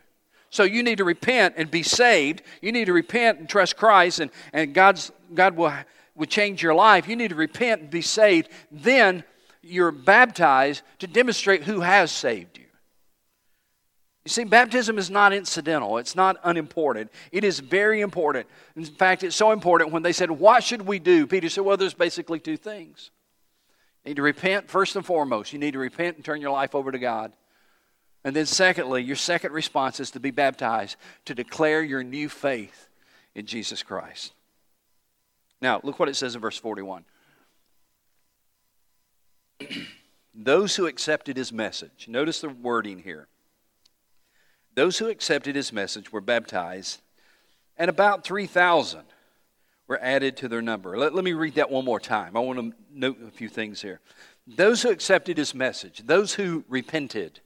So 0.50 0.64
you 0.64 0.84
need 0.84 1.00
to 1.00 1.04
repent 1.04 1.56
and 1.58 1.70
be 1.70 1.84
saved. 1.84 2.42
You 2.62 2.72
need 2.72 2.86
to 2.86 2.94
repent 2.94 3.40
and 3.40 3.50
trust 3.50 3.76
Christ, 3.76 4.20
and, 4.20 4.32
and 4.54 4.74
God's, 4.74 5.12
God 5.34 5.58
will, 5.58 5.74
will 6.16 6.26
change 6.26 6.64
your 6.64 6.74
life. 6.74 7.08
You 7.08 7.18
need 7.18 7.30
to 7.30 7.36
repent 7.36 7.82
and 7.82 7.90
be 7.90 8.02
saved. 8.02 8.50
Then 8.72 9.26
you're 9.62 9.92
baptized 9.92 10.84
to 11.00 11.08
demonstrate 11.08 11.64
who 11.64 11.82
has 11.82 12.12
saved 12.12 12.58
you. 12.58 12.67
You 14.28 14.30
see, 14.30 14.44
baptism 14.44 14.98
is 14.98 15.10
not 15.10 15.32
incidental, 15.32 15.98
it's 16.00 16.14
not 16.14 16.36
unimportant. 16.44 17.14
It 17.32 17.46
is 17.46 17.62
very 17.62 18.02
important. 18.02 18.46
In 18.76 18.84
fact, 18.84 19.24
it's 19.24 19.38
so 19.38 19.52
important 19.52 19.92
when 19.92 20.04
they 20.04 20.12
said, 20.12 20.30
What 20.30 20.66
should 20.66 20.82
we 20.82 21.00
do? 21.00 21.26
Peter 21.26 21.48
said, 21.48 21.64
Well, 21.64 21.78
there's 21.78 21.94
basically 21.94 22.42
two 22.42 22.58
things. 22.58 23.12
You 24.04 24.10
need 24.10 24.16
to 24.18 24.22
repent 24.22 24.70
first 24.70 24.98
and 24.98 25.06
foremost. 25.06 25.54
You 25.54 25.60
need 25.60 25.72
to 25.72 25.80
repent 25.80 26.18
and 26.18 26.26
turn 26.26 26.42
your 26.42 26.52
life 26.52 26.76
over 26.76 26.92
to 26.92 27.00
God. 27.00 27.32
And 28.26 28.36
then, 28.36 28.46
secondly, 28.46 29.02
your 29.02 29.16
second 29.16 29.54
response 29.54 30.02
is 30.02 30.12
to 30.12 30.20
be 30.20 30.32
baptized, 30.32 30.98
to 31.24 31.34
declare 31.34 31.82
your 31.82 32.04
new 32.04 32.28
faith 32.28 32.90
in 33.34 33.46
Jesus 33.46 33.82
Christ. 33.82 34.34
Now, 35.62 35.80
look 35.86 36.00
what 36.00 36.10
it 36.10 36.18
says 36.18 36.36
in 36.36 36.42
verse 36.42 36.58
41. 36.58 37.06
Those 40.36 40.76
who 40.76 40.86
accepted 40.86 41.38
his 41.38 41.54
message, 41.54 42.08
notice 42.10 42.42
the 42.42 42.50
wording 42.50 43.00
here 43.00 43.30
those 44.78 45.00
who 45.00 45.08
accepted 45.08 45.56
his 45.56 45.74
message 45.74 46.12
were 46.12 46.22
baptized, 46.22 47.02
and 47.78 47.90
about 47.90 48.24
3,000 48.24 49.02
were 49.88 50.00
added 50.00 50.38
to 50.38 50.48
their 50.48 50.62
number. 50.62 50.96
Let, 50.96 51.16
let 51.16 51.24
me 51.24 51.34
read 51.34 51.56
that 51.56 51.72
one 51.72 51.84
more 51.84 52.00
time. 52.00 52.38
I 52.38 52.42
want 52.42 52.60
to 52.60 52.74
note 52.94 53.18
a 53.28 53.32
few 53.32 53.50
things 53.50 53.82
here. 53.82 54.02
Those 54.46 54.84
who 54.84 54.92
accepted 54.92 55.40
his 55.40 55.56
message, 55.56 56.04
those 56.06 56.36
who 56.36 56.64
repented, 56.70 57.40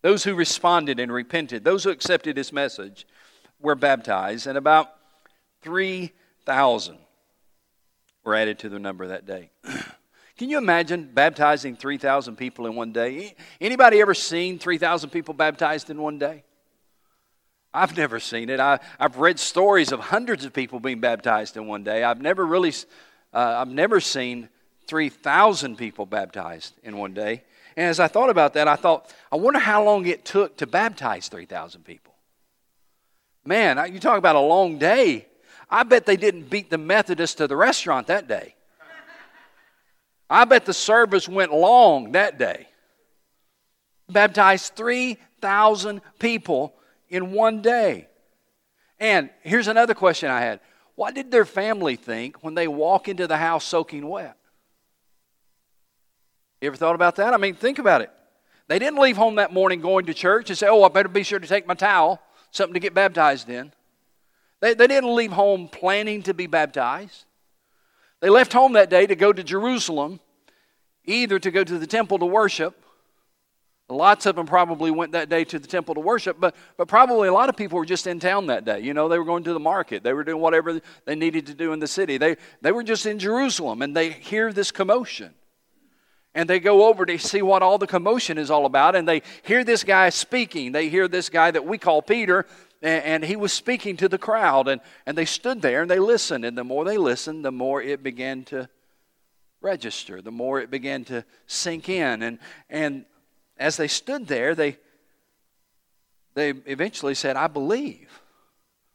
those 0.00 0.24
who 0.24 0.34
responded 0.34 0.98
and 0.98 1.12
repented, 1.12 1.62
those 1.62 1.84
who 1.84 1.90
accepted 1.90 2.38
his 2.38 2.54
message 2.54 3.06
were 3.60 3.74
baptized, 3.74 4.46
and 4.46 4.56
about 4.56 4.94
3,000 5.60 6.96
were 8.24 8.34
added 8.34 8.58
to 8.60 8.70
their 8.70 8.78
number 8.78 9.08
that 9.08 9.26
day. 9.26 9.50
Can 10.36 10.50
you 10.50 10.58
imagine 10.58 11.10
baptizing 11.12 11.76
3,000 11.76 12.36
people 12.36 12.66
in 12.66 12.74
one 12.74 12.92
day? 12.92 13.34
Anybody 13.60 14.00
ever 14.00 14.14
seen 14.14 14.58
3,000 14.58 15.10
people 15.10 15.32
baptized 15.32 15.90
in 15.90 16.00
one 16.00 16.18
day? 16.18 16.42
I've 17.72 17.96
never 17.96 18.18
seen 18.20 18.50
it. 18.50 18.60
I, 18.60 18.80
have 18.98 19.18
read 19.18 19.38
stories 19.38 19.92
of 19.92 20.00
hundreds 20.00 20.44
of 20.44 20.52
people 20.52 20.80
being 20.80 21.00
baptized 21.00 21.56
in 21.56 21.66
one 21.66 21.84
day. 21.84 22.02
I've 22.02 22.20
never 22.20 22.44
really, 22.44 22.72
uh, 23.32 23.58
I've 23.58 23.68
never 23.68 24.00
seen 24.00 24.48
3,000 24.86 25.76
people 25.76 26.06
baptized 26.06 26.74
in 26.82 26.96
one 26.96 27.14
day. 27.14 27.44
And 27.76 27.86
as 27.88 27.98
I 28.00 28.08
thought 28.08 28.30
about 28.30 28.54
that, 28.54 28.68
I 28.68 28.76
thought, 28.76 29.12
I 29.32 29.36
wonder 29.36 29.58
how 29.58 29.84
long 29.84 30.06
it 30.06 30.24
took 30.24 30.56
to 30.58 30.66
baptize 30.66 31.28
3,000 31.28 31.84
people. 31.84 32.14
Man, 33.44 33.92
you 33.92 34.00
talk 34.00 34.18
about 34.18 34.36
a 34.36 34.40
long 34.40 34.78
day. 34.78 35.26
I 35.70 35.82
bet 35.82 36.06
they 36.06 36.16
didn't 36.16 36.50
beat 36.50 36.70
the 36.70 36.78
Methodists 36.78 37.36
to 37.36 37.46
the 37.46 37.56
restaurant 37.56 38.06
that 38.08 38.28
day. 38.28 38.54
I 40.34 40.44
bet 40.44 40.64
the 40.64 40.74
service 40.74 41.28
went 41.28 41.52
long 41.52 42.10
that 42.12 42.38
day. 42.38 42.66
Baptized 44.10 44.74
3,000 44.74 46.00
people 46.18 46.74
in 47.08 47.30
one 47.30 47.62
day. 47.62 48.08
And 48.98 49.30
here's 49.42 49.68
another 49.68 49.94
question 49.94 50.32
I 50.32 50.40
had 50.40 50.58
What 50.96 51.14
did 51.14 51.30
their 51.30 51.44
family 51.44 51.94
think 51.94 52.42
when 52.42 52.54
they 52.54 52.66
walk 52.66 53.06
into 53.06 53.28
the 53.28 53.36
house 53.36 53.64
soaking 53.64 54.08
wet? 54.08 54.36
You 56.60 56.66
ever 56.66 56.76
thought 56.76 56.96
about 56.96 57.14
that? 57.16 57.32
I 57.32 57.36
mean, 57.36 57.54
think 57.54 57.78
about 57.78 58.00
it. 58.00 58.10
They 58.66 58.80
didn't 58.80 58.98
leave 58.98 59.16
home 59.16 59.36
that 59.36 59.52
morning 59.52 59.80
going 59.80 60.06
to 60.06 60.14
church 60.14 60.50
and 60.50 60.58
say, 60.58 60.66
Oh, 60.66 60.82
I 60.82 60.88
better 60.88 61.08
be 61.08 61.22
sure 61.22 61.38
to 61.38 61.46
take 61.46 61.68
my 61.68 61.74
towel, 61.74 62.20
something 62.50 62.74
to 62.74 62.80
get 62.80 62.92
baptized 62.92 63.48
in. 63.48 63.72
They, 64.60 64.74
they 64.74 64.88
didn't 64.88 65.14
leave 65.14 65.30
home 65.30 65.68
planning 65.68 66.24
to 66.24 66.34
be 66.34 66.48
baptized. 66.48 67.24
They 68.20 68.30
left 68.30 68.52
home 68.52 68.72
that 68.72 68.90
day 68.90 69.06
to 69.06 69.14
go 69.14 69.32
to 69.32 69.44
Jerusalem, 69.44 70.18
either 71.04 71.38
to 71.38 71.50
go 71.50 71.64
to 71.64 71.78
the 71.78 71.86
temple 71.86 72.18
to 72.18 72.26
worship. 72.26 72.80
Lots 73.88 74.24
of 74.24 74.36
them 74.36 74.46
probably 74.46 74.90
went 74.90 75.12
that 75.12 75.28
day 75.28 75.44
to 75.44 75.58
the 75.58 75.68
temple 75.68 75.94
to 75.94 76.00
worship, 76.00 76.38
but, 76.40 76.56
but 76.78 76.88
probably 76.88 77.28
a 77.28 77.32
lot 77.32 77.50
of 77.50 77.56
people 77.56 77.78
were 77.78 77.84
just 77.84 78.06
in 78.06 78.18
town 78.18 78.46
that 78.46 78.64
day. 78.64 78.80
You 78.80 78.94
know, 78.94 79.08
they 79.08 79.18
were 79.18 79.26
going 79.26 79.44
to 79.44 79.52
the 79.52 79.60
market. 79.60 80.02
They 80.02 80.14
were 80.14 80.24
doing 80.24 80.40
whatever 80.40 80.80
they 81.04 81.14
needed 81.14 81.46
to 81.48 81.54
do 81.54 81.74
in 81.74 81.80
the 81.80 81.86
city. 81.86 82.16
They, 82.16 82.36
they 82.62 82.72
were 82.72 82.82
just 82.82 83.04
in 83.04 83.18
Jerusalem 83.18 83.82
and 83.82 83.94
they 83.94 84.10
hear 84.10 84.52
this 84.52 84.70
commotion. 84.70 85.34
And 86.34 86.48
they 86.48 86.58
go 86.60 86.86
over 86.86 87.06
to 87.06 87.18
see 87.18 87.42
what 87.42 87.62
all 87.62 87.78
the 87.78 87.86
commotion 87.86 88.38
is 88.38 88.50
all 88.50 88.66
about. 88.66 88.96
And 88.96 89.06
they 89.06 89.22
hear 89.42 89.62
this 89.62 89.84
guy 89.84 90.08
speaking. 90.08 90.72
They 90.72 90.88
hear 90.88 91.06
this 91.06 91.28
guy 91.28 91.50
that 91.50 91.64
we 91.64 91.78
call 91.78 92.02
Peter 92.02 92.46
and, 92.84 93.24
he 93.24 93.34
was 93.34 93.52
speaking 93.52 93.96
to 93.96 94.10
the 94.10 94.18
crowd, 94.18 94.68
and, 94.68 94.80
and 95.06 95.16
they 95.16 95.24
stood 95.24 95.62
there 95.62 95.82
and 95.82 95.90
they 95.90 95.98
listened. 95.98 96.44
And 96.44 96.56
the 96.56 96.64
more 96.64 96.84
they 96.84 96.98
listened, 96.98 97.44
the 97.44 97.50
more 97.50 97.80
it 97.80 98.02
began 98.02 98.44
to 98.44 98.68
register, 99.64 100.22
the 100.22 100.30
more 100.30 100.60
it 100.60 100.70
began 100.70 101.04
to 101.06 101.24
sink 101.46 101.88
in. 101.88 102.22
And, 102.22 102.38
and 102.70 103.04
as 103.56 103.76
they 103.76 103.88
stood 103.88 104.28
there, 104.28 104.54
they, 104.54 104.76
they 106.34 106.50
eventually 106.66 107.14
said, 107.14 107.36
I 107.36 107.48
believe. 107.48 108.20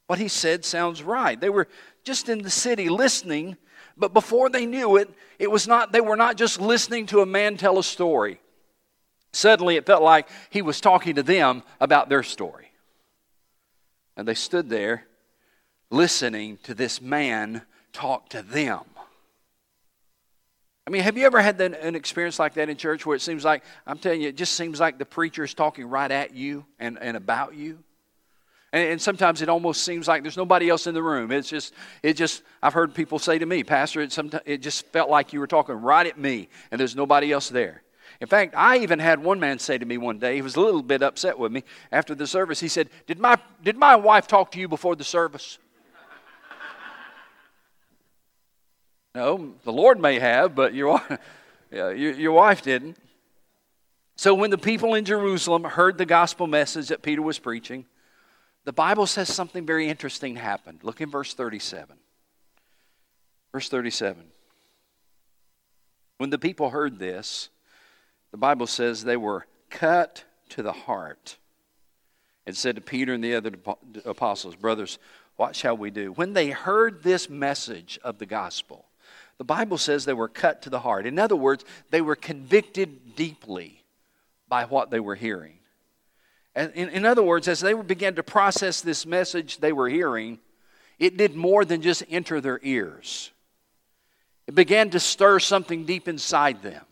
What 0.07 0.19
he 0.19 0.27
said 0.27 0.63
sounds 0.63 1.03
right. 1.03 1.39
They 1.39 1.49
were 1.49 1.67
just 2.03 2.29
in 2.29 2.41
the 2.41 2.49
city 2.49 2.87
listening, 2.87 3.57
but 3.97 4.13
before 4.13 4.49
they 4.49 4.65
knew 4.65 4.95
it, 4.95 5.09
it 5.39 5.51
was 5.51 5.67
not, 5.67 5.91
they 5.91 6.01
were 6.01 6.15
not 6.15 6.37
just 6.37 6.61
listening 6.61 7.05
to 7.07 7.21
a 7.21 7.25
man 7.25 7.57
tell 7.57 7.77
a 7.77 7.83
story. 7.83 8.39
Suddenly 9.33 9.75
it 9.75 9.85
felt 9.85 10.01
like 10.01 10.27
he 10.49 10.61
was 10.61 10.81
talking 10.81 11.15
to 11.15 11.23
them 11.23 11.63
about 11.79 12.09
their 12.09 12.23
story. 12.23 12.71
And 14.15 14.27
they 14.27 14.33
stood 14.33 14.69
there 14.69 15.05
listening 15.91 16.57
to 16.63 16.73
this 16.73 17.01
man 17.01 17.63
talk 17.93 18.29
to 18.29 18.41
them. 18.41 18.81
I 20.89 20.91
mean, 20.91 21.03
have 21.03 21.19
you 21.19 21.27
ever 21.27 21.39
had 21.39 21.61
an 21.61 21.95
experience 21.95 22.39
like 22.39 22.55
that 22.55 22.67
in 22.67 22.75
church 22.75 23.05
where 23.05 23.15
it 23.15 23.21
seems 23.21 23.45
like, 23.45 23.63
I'm 23.85 23.99
telling 23.99 24.21
you, 24.21 24.29
it 24.29 24.35
just 24.35 24.55
seems 24.55 24.79
like 24.79 24.97
the 24.97 25.05
preacher 25.05 25.43
is 25.43 25.53
talking 25.53 25.87
right 25.87 26.09
at 26.09 26.33
you 26.33 26.65
and, 26.79 26.97
and 26.99 27.15
about 27.15 27.53
you? 27.53 27.77
And, 28.73 28.93
and, 28.93 28.99
sometimes 28.99 29.43
it 29.43 29.49
almost 29.49 29.83
seems 29.83 30.07
like 30.07 30.23
there's 30.23 30.35
nobody 30.35 30.67
else 30.67 30.87
in 30.87 30.95
the 30.95 31.03
room. 31.03 31.31
It's 31.31 31.47
just, 31.47 31.75
it 32.01 32.13
just, 32.13 32.41
I've 32.63 32.73
heard 32.73 32.95
people 32.95 33.19
say 33.19 33.37
to 33.37 33.45
me, 33.45 33.63
Pastor, 33.63 34.01
it, 34.01 34.11
sometimes, 34.11 34.41
it 34.47 34.63
just 34.63 34.87
felt 34.87 35.11
like 35.11 35.31
you 35.31 35.39
were 35.39 35.45
talking 35.45 35.75
right 35.75 36.07
at 36.07 36.17
me 36.17 36.49
and 36.71 36.79
there's 36.79 36.95
nobody 36.95 37.31
else 37.31 37.49
there. 37.49 37.83
In 38.19 38.25
fact, 38.25 38.55
I 38.57 38.79
even 38.79 38.97
had 38.97 39.23
one 39.23 39.39
man 39.39 39.59
say 39.59 39.77
to 39.77 39.85
me 39.85 39.99
one 39.99 40.17
day, 40.17 40.37
he 40.37 40.41
was 40.41 40.55
a 40.55 40.59
little 40.59 40.81
bit 40.81 41.03
upset 41.03 41.37
with 41.37 41.51
me 41.51 41.65
after 41.91 42.15
the 42.15 42.25
service. 42.25 42.59
He 42.59 42.67
said, 42.67 42.89
Did 43.05 43.19
my, 43.19 43.37
did 43.63 43.77
my 43.77 43.95
wife 43.95 44.25
talk 44.25 44.49
to 44.53 44.59
you 44.59 44.67
before 44.67 44.95
the 44.95 45.03
service? 45.03 45.59
No, 49.15 49.53
the 49.63 49.71
Lord 49.71 49.99
may 49.99 50.19
have, 50.19 50.55
but 50.55 50.73
your, 50.73 51.01
your, 51.71 51.93
your 51.93 52.31
wife 52.31 52.61
didn't. 52.61 52.97
So 54.15 54.33
when 54.33 54.51
the 54.51 54.57
people 54.57 54.95
in 54.95 55.05
Jerusalem 55.05 55.63
heard 55.63 55.97
the 55.97 56.05
gospel 56.05 56.45
message 56.45 56.89
that 56.89 57.01
Peter 57.01 57.21
was 57.21 57.39
preaching, 57.39 57.85
the 58.65 58.73
Bible 58.73 59.07
says 59.07 59.33
something 59.33 59.65
very 59.65 59.87
interesting 59.87 60.35
happened. 60.35 60.79
Look 60.83 61.01
in 61.01 61.09
verse 61.09 61.33
37. 61.33 61.95
Verse 63.51 63.69
37. 63.69 64.25
When 66.17 66.29
the 66.29 66.37
people 66.37 66.69
heard 66.69 66.99
this, 66.99 67.49
the 68.31 68.37
Bible 68.37 68.67
says 68.67 69.03
they 69.03 69.17
were 69.17 69.47
cut 69.69 70.25
to 70.49 70.61
the 70.61 70.73
heart 70.73 71.37
and 72.45 72.55
said 72.55 72.75
to 72.75 72.81
Peter 72.81 73.13
and 73.13 73.23
the 73.23 73.35
other 73.35 73.53
apostles, 74.05 74.55
Brothers, 74.55 74.99
what 75.37 75.55
shall 75.55 75.77
we 75.77 75.89
do? 75.91 76.11
When 76.11 76.33
they 76.33 76.49
heard 76.49 77.03
this 77.03 77.29
message 77.29 77.97
of 78.03 78.17
the 78.17 78.25
gospel, 78.25 78.88
the 79.39 79.43
Bible 79.43 79.79
says 79.79 80.05
they 80.05 80.13
were 80.13 80.27
cut 80.27 80.61
to 80.61 80.69
the 80.69 80.81
heart. 80.81 81.07
In 81.07 81.17
other 81.17 81.35
words, 81.35 81.65
they 81.89 82.01
were 82.01 82.15
convicted 82.15 83.15
deeply 83.15 83.83
by 84.47 84.65
what 84.65 84.91
they 84.91 84.99
were 84.99 85.15
hearing. 85.15 85.57
In, 86.55 86.89
in 86.89 87.05
other 87.05 87.23
words, 87.23 87.47
as 87.47 87.59
they 87.59 87.73
began 87.73 88.15
to 88.15 88.23
process 88.23 88.81
this 88.81 89.07
message 89.07 89.57
they 89.57 89.73
were 89.73 89.89
hearing, 89.89 90.37
it 90.99 91.17
did 91.17 91.35
more 91.35 91.65
than 91.65 91.81
just 91.81 92.03
enter 92.09 92.39
their 92.39 92.59
ears. 92.61 93.31
It 94.45 94.53
began 94.53 94.91
to 94.91 94.99
stir 94.99 95.39
something 95.39 95.85
deep 95.85 96.07
inside 96.07 96.61
them 96.61 96.85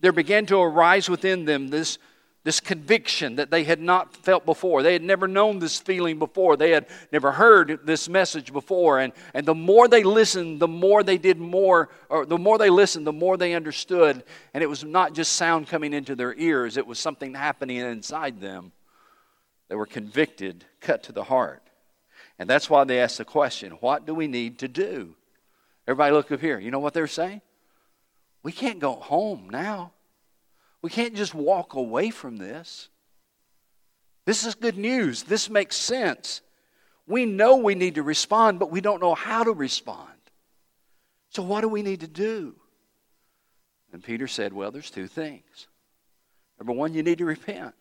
there 0.00 0.12
began 0.12 0.46
to 0.46 0.58
arise 0.58 1.08
within 1.08 1.44
them 1.44 1.68
this, 1.68 1.98
this 2.42 2.58
conviction 2.58 3.36
that 3.36 3.50
they 3.50 3.64
had 3.64 3.80
not 3.80 4.16
felt 4.16 4.46
before. 4.46 4.82
They 4.82 4.94
had 4.94 5.02
never 5.02 5.28
known 5.28 5.58
this 5.58 5.78
feeling 5.78 6.18
before. 6.18 6.56
They 6.56 6.70
had 6.70 6.86
never 7.12 7.32
heard 7.32 7.80
this 7.84 8.08
message 8.08 8.52
before. 8.52 8.98
And, 8.98 9.12
and 9.34 9.44
the 9.44 9.54
more 9.54 9.88
they 9.88 10.02
listened, 10.02 10.58
the 10.58 10.68
more 10.68 11.02
they 11.02 11.18
did 11.18 11.38
more, 11.38 11.90
or 12.08 12.24
the 12.24 12.38
more 12.38 12.56
they 12.56 12.70
listened, 12.70 13.06
the 13.06 13.12
more 13.12 13.36
they 13.36 13.52
understood. 13.52 14.24
And 14.54 14.62
it 14.62 14.68
was 14.68 14.84
not 14.84 15.12
just 15.12 15.34
sound 15.34 15.68
coming 15.68 15.92
into 15.92 16.14
their 16.14 16.34
ears, 16.34 16.78
it 16.78 16.86
was 16.86 16.98
something 16.98 17.34
happening 17.34 17.76
inside 17.76 18.40
them. 18.40 18.72
They 19.68 19.76
were 19.76 19.86
convicted, 19.86 20.64
cut 20.80 21.04
to 21.04 21.12
the 21.12 21.24
heart. 21.24 21.62
And 22.38 22.48
that's 22.48 22.70
why 22.70 22.84
they 22.84 23.00
asked 23.00 23.18
the 23.18 23.24
question 23.24 23.72
what 23.80 24.06
do 24.06 24.14
we 24.14 24.26
need 24.26 24.60
to 24.60 24.68
do? 24.68 25.14
Everybody, 25.86 26.12
look 26.12 26.32
up 26.32 26.40
here. 26.40 26.58
You 26.58 26.70
know 26.70 26.78
what 26.78 26.94
they're 26.94 27.06
saying? 27.06 27.42
We 28.42 28.52
can't 28.52 28.78
go 28.78 28.94
home 28.94 29.48
now. 29.50 29.92
We 30.82 30.90
can't 30.90 31.14
just 31.14 31.34
walk 31.34 31.74
away 31.74 32.10
from 32.10 32.36
this. 32.36 32.88
This 34.24 34.44
is 34.44 34.54
good 34.54 34.78
news. 34.78 35.22
This 35.24 35.50
makes 35.50 35.76
sense. 35.76 36.40
We 37.06 37.26
know 37.26 37.56
we 37.56 37.74
need 37.74 37.96
to 37.96 38.02
respond, 38.02 38.58
but 38.58 38.70
we 38.70 38.80
don't 38.80 39.00
know 39.00 39.14
how 39.14 39.42
to 39.42 39.52
respond. 39.52 40.08
So, 41.30 41.42
what 41.42 41.62
do 41.62 41.68
we 41.68 41.82
need 41.82 42.00
to 42.00 42.08
do? 42.08 42.54
And 43.92 44.02
Peter 44.02 44.28
said, 44.28 44.52
Well, 44.52 44.70
there's 44.70 44.90
two 44.90 45.06
things. 45.06 45.66
Number 46.58 46.72
one, 46.72 46.94
you 46.94 47.02
need 47.02 47.18
to 47.18 47.24
repent. 47.24 47.74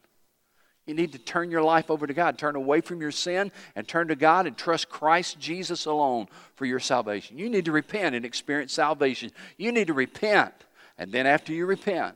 You 0.86 0.96
need 0.96 1.12
to 1.12 1.20
turn 1.20 1.52
your 1.52 1.62
life 1.62 1.92
over 1.92 2.08
to 2.08 2.14
God. 2.16 2.40
Turn 2.40 2.56
away 2.56 2.82
from 2.82 3.00
your 3.00 3.12
sin 3.12 3.52
and 3.76 3.88
turn 3.88 4.08
to 4.08 4.16
God 4.16 4.48
and 4.48 4.58
trust 4.58 4.90
Christ 4.90 5.40
Jesus 5.40 5.86
alone 5.86 6.28
for 6.56 6.66
your 6.66 6.80
salvation. 6.80 7.38
You 7.38 7.48
need 7.48 7.66
to 7.66 7.72
repent 7.72 8.16
and 8.16 8.26
experience 8.26 8.74
salvation. 8.74 9.32
You 9.58 9.72
need 9.72 9.88
to 9.88 9.94
repent. 9.94 10.54
And 10.98 11.12
then 11.12 11.28
after 11.28 11.54
you 11.54 11.68
repent, 11.68 12.16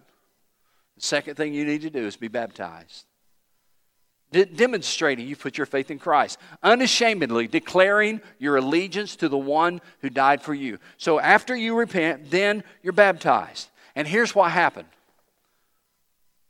the 0.95 1.01
second 1.01 1.35
thing 1.35 1.53
you 1.53 1.65
need 1.65 1.81
to 1.81 1.89
do 1.89 2.05
is 2.05 2.15
be 2.15 2.27
baptized. 2.27 3.05
De- 4.31 4.45
demonstrating 4.45 5.27
you 5.27 5.35
put 5.35 5.57
your 5.57 5.67
faith 5.67 5.91
in 5.91 5.99
Christ, 5.99 6.39
unashamedly 6.63 7.47
declaring 7.47 8.19
your 8.39 8.57
allegiance 8.57 9.15
to 9.17 9.29
the 9.29 9.37
one 9.37 9.79
who 10.01 10.09
died 10.09 10.41
for 10.41 10.53
you. 10.53 10.79
So 10.97 11.19
after 11.19 11.55
you 11.55 11.75
repent, 11.75 12.31
then 12.31 12.63
you're 12.81 12.93
baptized. 12.93 13.69
And 13.95 14.07
here's 14.07 14.33
what 14.33 14.51
happened 14.51 14.87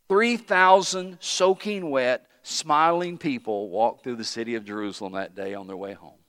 3,000 0.07 1.17
soaking 1.19 1.89
wet, 1.89 2.25
smiling 2.41 3.17
people 3.17 3.69
walked 3.69 4.03
through 4.03 4.15
the 4.15 4.23
city 4.23 4.55
of 4.55 4.65
Jerusalem 4.65 5.13
that 5.13 5.35
day 5.35 5.53
on 5.53 5.67
their 5.67 5.77
way 5.77 5.93
home. 5.93 6.22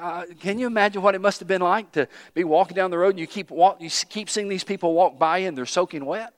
Uh, 0.00 0.24
can 0.40 0.58
you 0.58 0.66
imagine 0.66 1.02
what 1.02 1.14
it 1.14 1.20
must 1.20 1.38
have 1.40 1.48
been 1.48 1.62
like 1.62 1.92
to 1.92 2.08
be 2.34 2.44
walking 2.44 2.74
down 2.74 2.90
the 2.90 2.98
road 2.98 3.10
and 3.10 3.18
you 3.18 3.26
keep 3.26 3.50
walk, 3.50 3.80
you 3.80 3.90
keep 4.08 4.28
seeing 4.30 4.48
these 4.48 4.64
people 4.64 4.94
walk 4.94 5.18
by 5.18 5.38
and 5.38 5.56
they're 5.56 5.66
soaking 5.66 6.04
wet? 6.04 6.32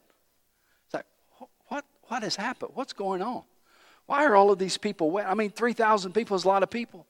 It's 0.86 0.94
like, 0.94 1.06
what, 1.68 1.84
what 2.04 2.22
has 2.22 2.36
happened? 2.36 2.72
What's 2.74 2.92
going 2.92 3.22
on? 3.22 3.42
Why 4.06 4.24
are 4.24 4.36
all 4.36 4.50
of 4.50 4.58
these 4.58 4.76
people 4.76 5.10
wet? 5.10 5.26
I 5.26 5.34
mean, 5.34 5.50
3,000 5.50 6.12
people 6.12 6.36
is 6.36 6.44
a 6.44 6.48
lot 6.48 6.62
of 6.62 6.70
people. 6.70 7.06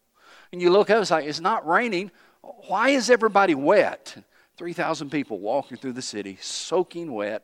And 0.52 0.62
you 0.62 0.70
look 0.70 0.90
up, 0.90 1.02
it's 1.02 1.10
like, 1.10 1.26
it's 1.26 1.40
not 1.40 1.66
raining. 1.66 2.10
Why 2.68 2.90
is 2.90 3.10
everybody 3.10 3.54
wet? 3.54 4.16
3,000 4.56 5.10
people 5.10 5.40
walking 5.40 5.76
through 5.76 5.94
the 5.94 6.02
city, 6.02 6.38
soaking 6.40 7.12
wet, 7.12 7.42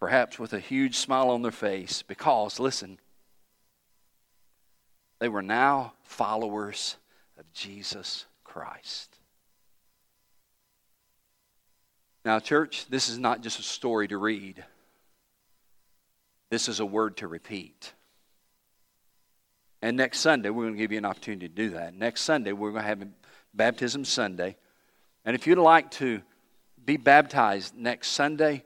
perhaps 0.00 0.38
with 0.38 0.52
a 0.52 0.60
huge 0.60 0.96
smile 0.96 1.28
on 1.30 1.42
their 1.42 1.52
face, 1.52 2.02
because, 2.02 2.58
listen, 2.58 2.98
they 5.18 5.28
were 5.28 5.42
now 5.42 5.92
followers 6.02 6.96
Jesus 7.52 8.26
Christ. 8.44 9.18
Now, 12.24 12.40
church, 12.40 12.86
this 12.88 13.08
is 13.08 13.18
not 13.18 13.42
just 13.42 13.58
a 13.58 13.62
story 13.62 14.08
to 14.08 14.18
read, 14.18 14.64
this 16.50 16.68
is 16.68 16.80
a 16.80 16.86
word 16.86 17.18
to 17.18 17.28
repeat. 17.28 17.92
And 19.80 19.96
next 19.96 20.18
Sunday, 20.18 20.50
we're 20.50 20.64
going 20.64 20.74
to 20.74 20.78
give 20.78 20.92
you 20.92 20.98
an 20.98 21.04
opportunity 21.04 21.48
to 21.48 21.54
do 21.54 21.70
that. 21.70 21.94
Next 21.94 22.22
Sunday, 22.22 22.52
we're 22.52 22.72
going 22.72 22.82
to 22.82 22.88
have 22.88 23.06
Baptism 23.54 24.04
Sunday. 24.04 24.56
And 25.24 25.36
if 25.36 25.46
you'd 25.46 25.58
like 25.58 25.90
to 25.92 26.22
be 26.84 26.96
baptized 26.96 27.76
next 27.76 28.08
Sunday, 28.08 28.64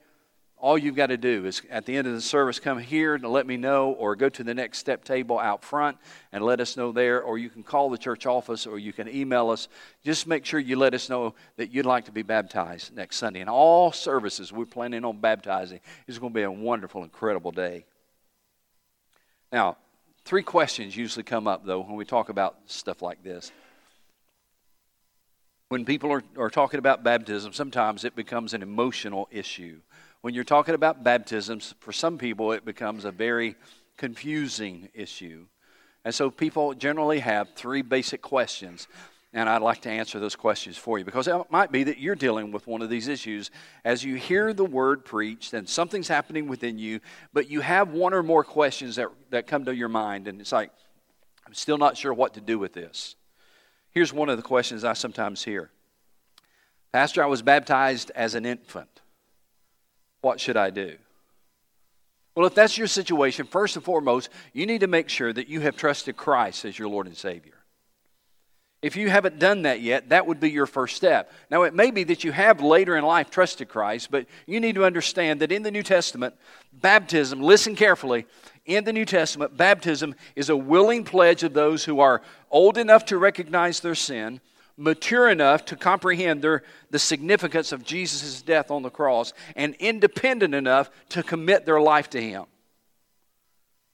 all 0.62 0.78
you've 0.78 0.94
got 0.94 1.08
to 1.08 1.16
do 1.16 1.44
is 1.44 1.60
at 1.70 1.86
the 1.86 1.96
end 1.96 2.06
of 2.06 2.14
the 2.14 2.20
service 2.20 2.60
come 2.60 2.78
here 2.78 3.18
to 3.18 3.28
let 3.28 3.48
me 3.48 3.56
know 3.56 3.90
or 3.94 4.14
go 4.14 4.28
to 4.28 4.44
the 4.44 4.54
next 4.54 4.78
step 4.78 5.02
table 5.02 5.36
out 5.40 5.64
front 5.64 5.98
and 6.30 6.44
let 6.44 6.60
us 6.60 6.76
know 6.76 6.92
there 6.92 7.20
or 7.20 7.36
you 7.36 7.50
can 7.50 7.64
call 7.64 7.90
the 7.90 7.98
church 7.98 8.26
office 8.26 8.64
or 8.64 8.78
you 8.78 8.92
can 8.92 9.08
email 9.08 9.50
us. 9.50 9.66
Just 10.04 10.28
make 10.28 10.46
sure 10.46 10.60
you 10.60 10.76
let 10.76 10.94
us 10.94 11.10
know 11.10 11.34
that 11.56 11.72
you'd 11.72 11.84
like 11.84 12.04
to 12.04 12.12
be 12.12 12.22
baptized 12.22 12.94
next 12.94 13.16
sunday. 13.16 13.40
And 13.40 13.50
all 13.50 13.90
services 13.90 14.52
we're 14.52 14.64
planning 14.64 15.04
on 15.04 15.18
baptizing 15.20 15.80
it's 16.06 16.18
going 16.18 16.32
to 16.32 16.38
be 16.38 16.44
a 16.44 16.50
wonderful 16.50 17.02
incredible 17.02 17.50
day. 17.50 17.84
Now 19.50 19.78
three 20.24 20.44
questions 20.44 20.96
usually 20.96 21.24
come 21.24 21.48
up 21.48 21.66
though 21.66 21.80
when 21.80 21.96
we 21.96 22.04
talk 22.04 22.28
about 22.28 22.56
stuff 22.66 23.02
like 23.02 23.24
this. 23.24 23.50
When 25.70 25.84
people 25.84 26.12
are, 26.12 26.22
are 26.36 26.50
talking 26.50 26.78
about 26.78 27.02
baptism, 27.02 27.52
sometimes 27.52 28.04
it 28.04 28.14
becomes 28.14 28.54
an 28.54 28.62
emotional 28.62 29.26
issue. 29.32 29.80
When 30.22 30.34
you're 30.34 30.44
talking 30.44 30.74
about 30.74 31.04
baptisms, 31.04 31.74
for 31.80 31.92
some 31.92 32.16
people, 32.16 32.52
it 32.52 32.64
becomes 32.64 33.04
a 33.04 33.10
very 33.10 33.56
confusing 33.96 34.88
issue. 34.94 35.46
And 36.04 36.14
so 36.14 36.30
people 36.30 36.74
generally 36.74 37.18
have 37.18 37.50
three 37.54 37.82
basic 37.82 38.22
questions. 38.22 38.86
And 39.32 39.48
I'd 39.48 39.62
like 39.62 39.80
to 39.82 39.90
answer 39.90 40.20
those 40.20 40.36
questions 40.36 40.76
for 40.76 40.98
you 40.98 41.04
because 41.04 41.26
it 41.26 41.34
might 41.50 41.72
be 41.72 41.84
that 41.84 41.98
you're 41.98 42.14
dealing 42.14 42.52
with 42.52 42.66
one 42.66 42.82
of 42.82 42.90
these 42.90 43.08
issues. 43.08 43.50
As 43.84 44.04
you 44.04 44.16
hear 44.16 44.52
the 44.52 44.64
word 44.64 45.04
preached 45.04 45.54
and 45.54 45.68
something's 45.68 46.08
happening 46.08 46.46
within 46.48 46.78
you, 46.78 47.00
but 47.32 47.50
you 47.50 47.60
have 47.60 47.92
one 47.92 48.14
or 48.14 48.22
more 48.22 48.44
questions 48.44 48.96
that, 48.96 49.08
that 49.30 49.46
come 49.46 49.64
to 49.64 49.74
your 49.74 49.88
mind, 49.88 50.28
and 50.28 50.40
it's 50.40 50.52
like, 50.52 50.70
I'm 51.46 51.54
still 51.54 51.78
not 51.78 51.96
sure 51.96 52.12
what 52.12 52.34
to 52.34 52.40
do 52.40 52.58
with 52.58 52.74
this. 52.74 53.16
Here's 53.90 54.12
one 54.12 54.28
of 54.28 54.36
the 54.36 54.42
questions 54.42 54.84
I 54.84 54.92
sometimes 54.92 55.42
hear 55.42 55.70
Pastor, 56.92 57.22
I 57.22 57.26
was 57.26 57.40
baptized 57.40 58.12
as 58.14 58.34
an 58.34 58.44
infant. 58.44 58.91
What 60.22 60.40
should 60.40 60.56
I 60.56 60.70
do? 60.70 60.96
Well, 62.34 62.46
if 62.46 62.54
that's 62.54 62.78
your 62.78 62.86
situation, 62.86 63.46
first 63.46 63.76
and 63.76 63.84
foremost, 63.84 64.30
you 64.54 64.64
need 64.64 64.80
to 64.80 64.86
make 64.86 65.10
sure 65.10 65.32
that 65.32 65.48
you 65.48 65.60
have 65.60 65.76
trusted 65.76 66.16
Christ 66.16 66.64
as 66.64 66.78
your 66.78 66.88
Lord 66.88 67.06
and 67.06 67.16
Savior. 67.16 67.52
If 68.80 68.96
you 68.96 69.10
haven't 69.10 69.38
done 69.38 69.62
that 69.62 69.80
yet, 69.80 70.08
that 70.08 70.26
would 70.26 70.40
be 70.40 70.50
your 70.50 70.66
first 70.66 70.96
step. 70.96 71.30
Now, 71.50 71.62
it 71.62 71.74
may 71.74 71.92
be 71.92 72.02
that 72.04 72.24
you 72.24 72.32
have 72.32 72.60
later 72.60 72.96
in 72.96 73.04
life 73.04 73.30
trusted 73.30 73.68
Christ, 73.68 74.10
but 74.10 74.26
you 74.46 74.58
need 74.58 74.74
to 74.74 74.84
understand 74.84 75.40
that 75.40 75.52
in 75.52 75.62
the 75.62 75.70
New 75.70 75.84
Testament, 75.84 76.34
baptism, 76.72 77.40
listen 77.40 77.76
carefully, 77.76 78.26
in 78.64 78.82
the 78.84 78.92
New 78.92 79.04
Testament, 79.04 79.56
baptism 79.56 80.16
is 80.34 80.48
a 80.48 80.56
willing 80.56 81.04
pledge 81.04 81.44
of 81.44 81.52
those 81.52 81.84
who 81.84 82.00
are 82.00 82.22
old 82.50 82.76
enough 82.76 83.04
to 83.06 83.18
recognize 83.18 83.78
their 83.80 83.94
sin, 83.94 84.40
mature 84.76 85.28
enough 85.28 85.64
to 85.66 85.76
comprehend 85.76 86.42
their, 86.42 86.62
the 86.90 86.98
significance 86.98 87.72
of 87.72 87.84
Jesus' 87.84 88.42
death 88.42 88.70
on 88.70 88.82
the 88.82 88.90
cross, 88.90 89.32
and 89.56 89.74
independent 89.76 90.54
enough 90.54 90.90
to 91.10 91.22
commit 91.22 91.66
their 91.66 91.80
life 91.80 92.10
to 92.10 92.20
Him. 92.20 92.44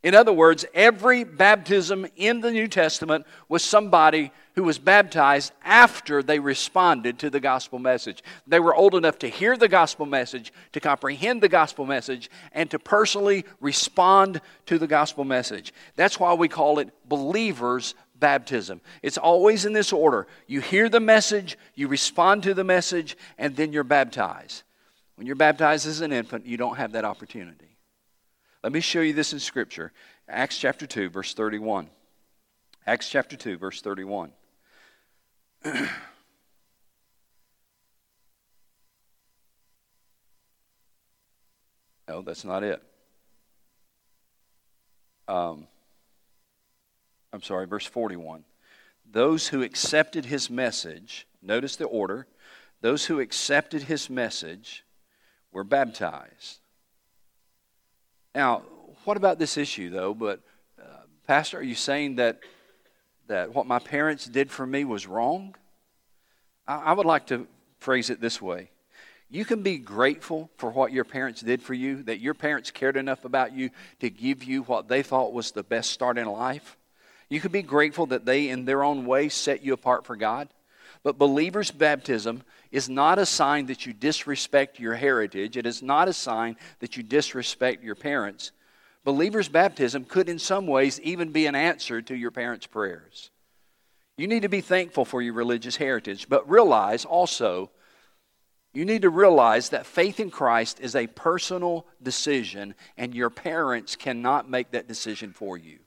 In 0.03 0.15
other 0.15 0.33
words, 0.33 0.65
every 0.75 1.25
baptism 1.25 2.07
in 2.15 2.41
the 2.41 2.53
New 2.53 2.69
Testament 2.69 3.27
was 3.49 3.65
somebody 3.65 4.31
who 4.55 4.63
was 4.63 4.79
baptized 4.79 5.53
after 5.65 6.23
they 6.23 6.39
responded 6.39 7.19
to 7.19 7.31
the 7.31 7.41
gospel 7.41 7.81
message. 7.81 8.23
They 8.47 8.61
were 8.61 8.75
old 8.75 8.95
enough 8.95 9.19
to 9.21 9.29
hear 9.29 9.57
the 9.57 9.69
gospel 9.69 10.07
message, 10.07 10.53
to 10.73 10.81
comprehend 10.81 11.43
the 11.43 11.49
gospel 11.49 11.85
message, 11.85 12.31
and 12.53 12.71
to 12.71 12.79
personally 12.79 13.45
respond 13.61 14.41
to 14.67 14.79
the 14.79 14.87
gospel 14.87 15.25
message. 15.25 15.73
That's 15.97 16.21
why 16.21 16.33
we 16.35 16.49
call 16.49 16.79
it 16.79 16.91
believers' 17.09 17.95
baptism. 18.19 18.81
It's 19.03 19.19
always 19.19 19.65
in 19.65 19.73
this 19.73 19.93
order 19.93 20.27
you 20.47 20.61
hear 20.61 20.89
the 20.89 21.01
message, 21.01 21.59
you 21.75 21.89
respond 21.89 22.43
to 22.45 22.55
the 22.55 22.65
message, 22.65 23.17
and 23.37 23.57
then 23.57 23.73
you're 23.73 23.85
baptized. 23.85 24.63
When 25.17 25.27
you're 25.27 25.37
baptized 25.37 25.87
as 25.87 26.01
an 26.01 26.13
infant, 26.13 26.47
you 26.47 26.57
don't 26.57 26.77
have 26.77 26.93
that 26.93 27.05
opportunity. 27.05 27.77
Let 28.63 28.73
me 28.73 28.81
show 28.81 29.01
you 29.01 29.13
this 29.13 29.33
in 29.33 29.41
Scripture. 29.41 29.93
Acts 30.29 30.59
chapter 30.59 30.87
2, 30.87 31.11
verse 31.11 31.35
31. 31.35 31.89
Acts 32.87 33.09
chapter 33.09 33.37
2, 33.37 33.59
verse 33.59 33.81
31. 33.81 34.33
no, 42.09 42.23
that's 42.23 42.45
not 42.45 42.63
it. 42.63 42.83
Um, 45.27 45.67
I'm 47.33 47.43
sorry, 47.43 47.67
verse 47.67 47.87
41. 47.87 48.45
Those 49.11 49.49
who 49.49 49.63
accepted 49.63 50.27
his 50.27 50.51
message, 50.51 51.27
notice 51.43 51.77
the 51.77 51.87
order, 51.87 52.27
those 52.81 53.07
who 53.07 53.21
accepted 53.21 53.83
his 53.83 54.09
message 54.09 54.85
were 55.53 55.65
baptized. 55.65 56.59
Now, 58.35 58.63
what 59.05 59.17
about 59.17 59.39
this 59.39 59.57
issue, 59.57 59.91
though? 59.91 60.15
But, 60.15 60.41
uh, 60.81 61.03
Pastor, 61.27 61.59
are 61.59 61.63
you 61.63 61.75
saying 61.75 62.17
that, 62.17 62.41
that 63.27 63.55
what 63.55 63.67
my 63.67 63.79
parents 63.79 64.27
did 64.27 64.51
for 64.51 64.67
me 64.67 64.85
was 64.85 65.07
wrong? 65.07 65.55
I, 66.67 66.77
I 66.77 66.93
would 66.93 67.07
like 67.07 67.27
to 67.29 67.47
phrase 67.79 68.11
it 68.11 68.21
this 68.21 68.41
way. 68.41 68.71
You 69.31 69.45
can 69.45 69.63
be 69.63 69.77
grateful 69.77 70.51
for 70.57 70.71
what 70.71 70.93
your 70.93 71.05
parents 71.05 71.43
did 71.43 71.63
for 71.63 71.75
you, 71.75 72.03
that 72.05 72.21
your 72.21 72.33
parents 72.33 72.71
cared 72.71 72.97
enough 72.97 73.25
about 73.27 73.53
you 73.53 73.71
to 74.01 74.09
give 74.09 74.43
you 74.43 74.63
what 74.63 74.89
they 74.89 75.03
thought 75.03 75.35
was 75.35 75.51
the 75.51 75.63
best 75.63 75.91
start 75.91 76.17
in 76.17 76.27
life. 76.27 76.78
You 77.31 77.41
can 77.41 77.53
be 77.53 77.63
grateful 77.63 78.07
that 78.07 78.25
they, 78.25 78.49
in 78.49 78.65
their 78.65 78.83
own 78.83 79.05
way, 79.05 79.29
set 79.29 79.63
you 79.63 79.73
apart 79.73 80.07
for 80.07 80.17
God. 80.17 80.49
But 81.03 81.19
believers' 81.19 81.71
baptism 81.71 82.43
is 82.73 82.89
not 82.89 83.19
a 83.19 83.27
sign 83.27 83.67
that 83.67 83.87
you 83.87 83.93
disrespect 83.93 84.81
your 84.81 84.95
heritage. 84.95 85.57
It 85.57 85.67
is 85.67 85.83
not 85.83 86.09
a 86.09 86.13
sign 86.13 86.57
that 86.81 86.97
you 86.97 87.03
disrespect 87.03 87.85
your 87.85 87.95
parents. 87.95 88.53
Believers' 89.05 89.49
baptism 89.49 90.05
could, 90.05 90.29
in 90.29 90.39
some 90.39 90.67
ways, 90.67 91.01
even 91.01 91.31
be 91.31 91.47
an 91.47 91.55
answer 91.55 92.03
to 92.03 92.17
your 92.17 92.31
parents' 92.31 92.67
prayers. 92.67 93.31
You 94.17 94.27
need 94.27 94.43
to 94.43 94.49
be 94.49 94.61
thankful 94.61 95.05
for 95.05 95.23
your 95.23 95.35
religious 95.35 95.77
heritage, 95.77 96.29
but 96.29 96.51
realize 96.51 97.05
also, 97.05 97.71
you 98.75 98.85
need 98.85 99.03
to 99.03 99.11
realize 99.11 99.69
that 99.71 99.87
faith 99.87 100.19
in 100.19 100.31
Christ 100.31 100.81
is 100.81 100.97
a 100.97 101.07
personal 101.07 101.87
decision, 102.03 102.75
and 102.97 103.15
your 103.15 103.31
parents 103.31 103.97
cannot 103.97 104.51
make 104.51 104.73
that 104.73 104.89
decision 104.89 105.33
for 105.33 105.57
you. 105.57 105.79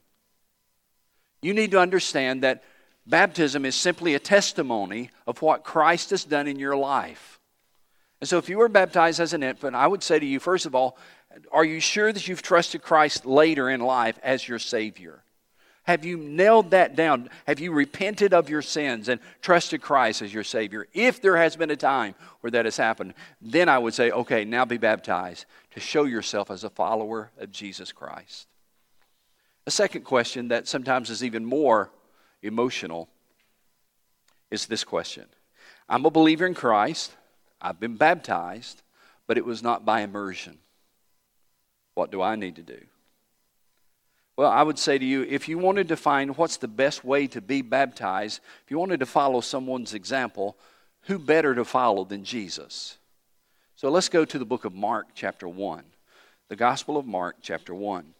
You 1.42 1.52
need 1.52 1.72
to 1.72 1.80
understand 1.80 2.42
that 2.42 2.62
Baptism 3.06 3.64
is 3.64 3.74
simply 3.74 4.14
a 4.14 4.20
testimony 4.20 5.10
of 5.26 5.42
what 5.42 5.64
Christ 5.64 6.10
has 6.10 6.24
done 6.24 6.46
in 6.46 6.58
your 6.58 6.76
life. 6.76 7.40
And 8.20 8.28
so, 8.28 8.38
if 8.38 8.48
you 8.48 8.58
were 8.58 8.68
baptized 8.68 9.18
as 9.18 9.32
an 9.32 9.42
infant, 9.42 9.74
I 9.74 9.88
would 9.88 10.04
say 10.04 10.20
to 10.20 10.26
you, 10.26 10.38
first 10.38 10.66
of 10.66 10.74
all, 10.74 10.96
are 11.50 11.64
you 11.64 11.80
sure 11.80 12.12
that 12.12 12.28
you've 12.28 12.42
trusted 12.42 12.82
Christ 12.82 13.26
later 13.26 13.68
in 13.68 13.80
life 13.80 14.18
as 14.22 14.46
your 14.46 14.60
Savior? 14.60 15.24
Have 15.84 16.04
you 16.04 16.16
nailed 16.16 16.70
that 16.70 16.94
down? 16.94 17.28
Have 17.48 17.58
you 17.58 17.72
repented 17.72 18.32
of 18.32 18.48
your 18.48 18.62
sins 18.62 19.08
and 19.08 19.20
trusted 19.40 19.82
Christ 19.82 20.22
as 20.22 20.32
your 20.32 20.44
Savior? 20.44 20.86
If 20.92 21.20
there 21.20 21.36
has 21.36 21.56
been 21.56 21.72
a 21.72 21.76
time 21.76 22.14
where 22.40 22.52
that 22.52 22.66
has 22.66 22.76
happened, 22.76 23.14
then 23.40 23.68
I 23.68 23.78
would 23.78 23.94
say, 23.94 24.12
okay, 24.12 24.44
now 24.44 24.64
be 24.64 24.76
baptized 24.76 25.46
to 25.72 25.80
show 25.80 26.04
yourself 26.04 26.52
as 26.52 26.62
a 26.62 26.70
follower 26.70 27.32
of 27.36 27.50
Jesus 27.50 27.90
Christ. 27.90 28.46
A 29.66 29.70
second 29.70 30.02
question 30.02 30.48
that 30.48 30.66
sometimes 30.66 31.10
is 31.10 31.22
even 31.22 31.44
more 31.44 31.90
emotional 32.42 33.08
is 34.50 34.66
this 34.66 34.84
question 34.84 35.26
I'm 35.88 36.04
a 36.04 36.10
believer 36.10 36.46
in 36.46 36.54
Christ, 36.54 37.12
I've 37.60 37.80
been 37.80 37.96
baptized, 37.96 38.82
but 39.26 39.38
it 39.38 39.44
was 39.44 39.62
not 39.62 39.84
by 39.84 40.00
immersion. 40.00 40.58
What 41.94 42.10
do 42.10 42.22
I 42.22 42.36
need 42.36 42.56
to 42.56 42.62
do? 42.62 42.80
Well, 44.36 44.50
I 44.50 44.62
would 44.62 44.78
say 44.78 44.98
to 44.98 45.04
you 45.04 45.22
if 45.22 45.48
you 45.48 45.58
wanted 45.58 45.88
to 45.88 45.96
find 45.96 46.36
what's 46.36 46.56
the 46.56 46.68
best 46.68 47.04
way 47.04 47.26
to 47.28 47.40
be 47.40 47.62
baptized, 47.62 48.40
if 48.64 48.70
you 48.70 48.78
wanted 48.78 49.00
to 49.00 49.06
follow 49.06 49.40
someone's 49.40 49.94
example, 49.94 50.56
who 51.02 51.18
better 51.18 51.54
to 51.54 51.64
follow 51.64 52.04
than 52.04 52.24
Jesus? 52.24 52.98
So 53.76 53.90
let's 53.90 54.08
go 54.08 54.24
to 54.24 54.38
the 54.38 54.44
book 54.44 54.64
of 54.64 54.74
Mark, 54.74 55.08
chapter 55.14 55.46
1. 55.46 55.84
The 56.48 56.56
Gospel 56.56 56.96
of 56.96 57.06
Mark, 57.06 57.36
chapter 57.42 57.74
1. 57.74 58.14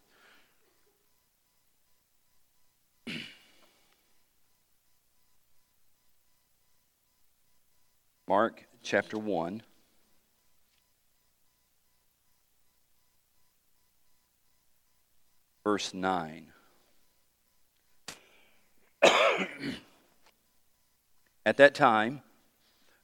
Mark 8.33 8.64
chapter 8.83 9.18
1. 9.18 9.62
Verse 15.62 15.92
9. 15.92 16.47
At 21.45 21.59
that 21.59 21.75
time, 21.75 22.23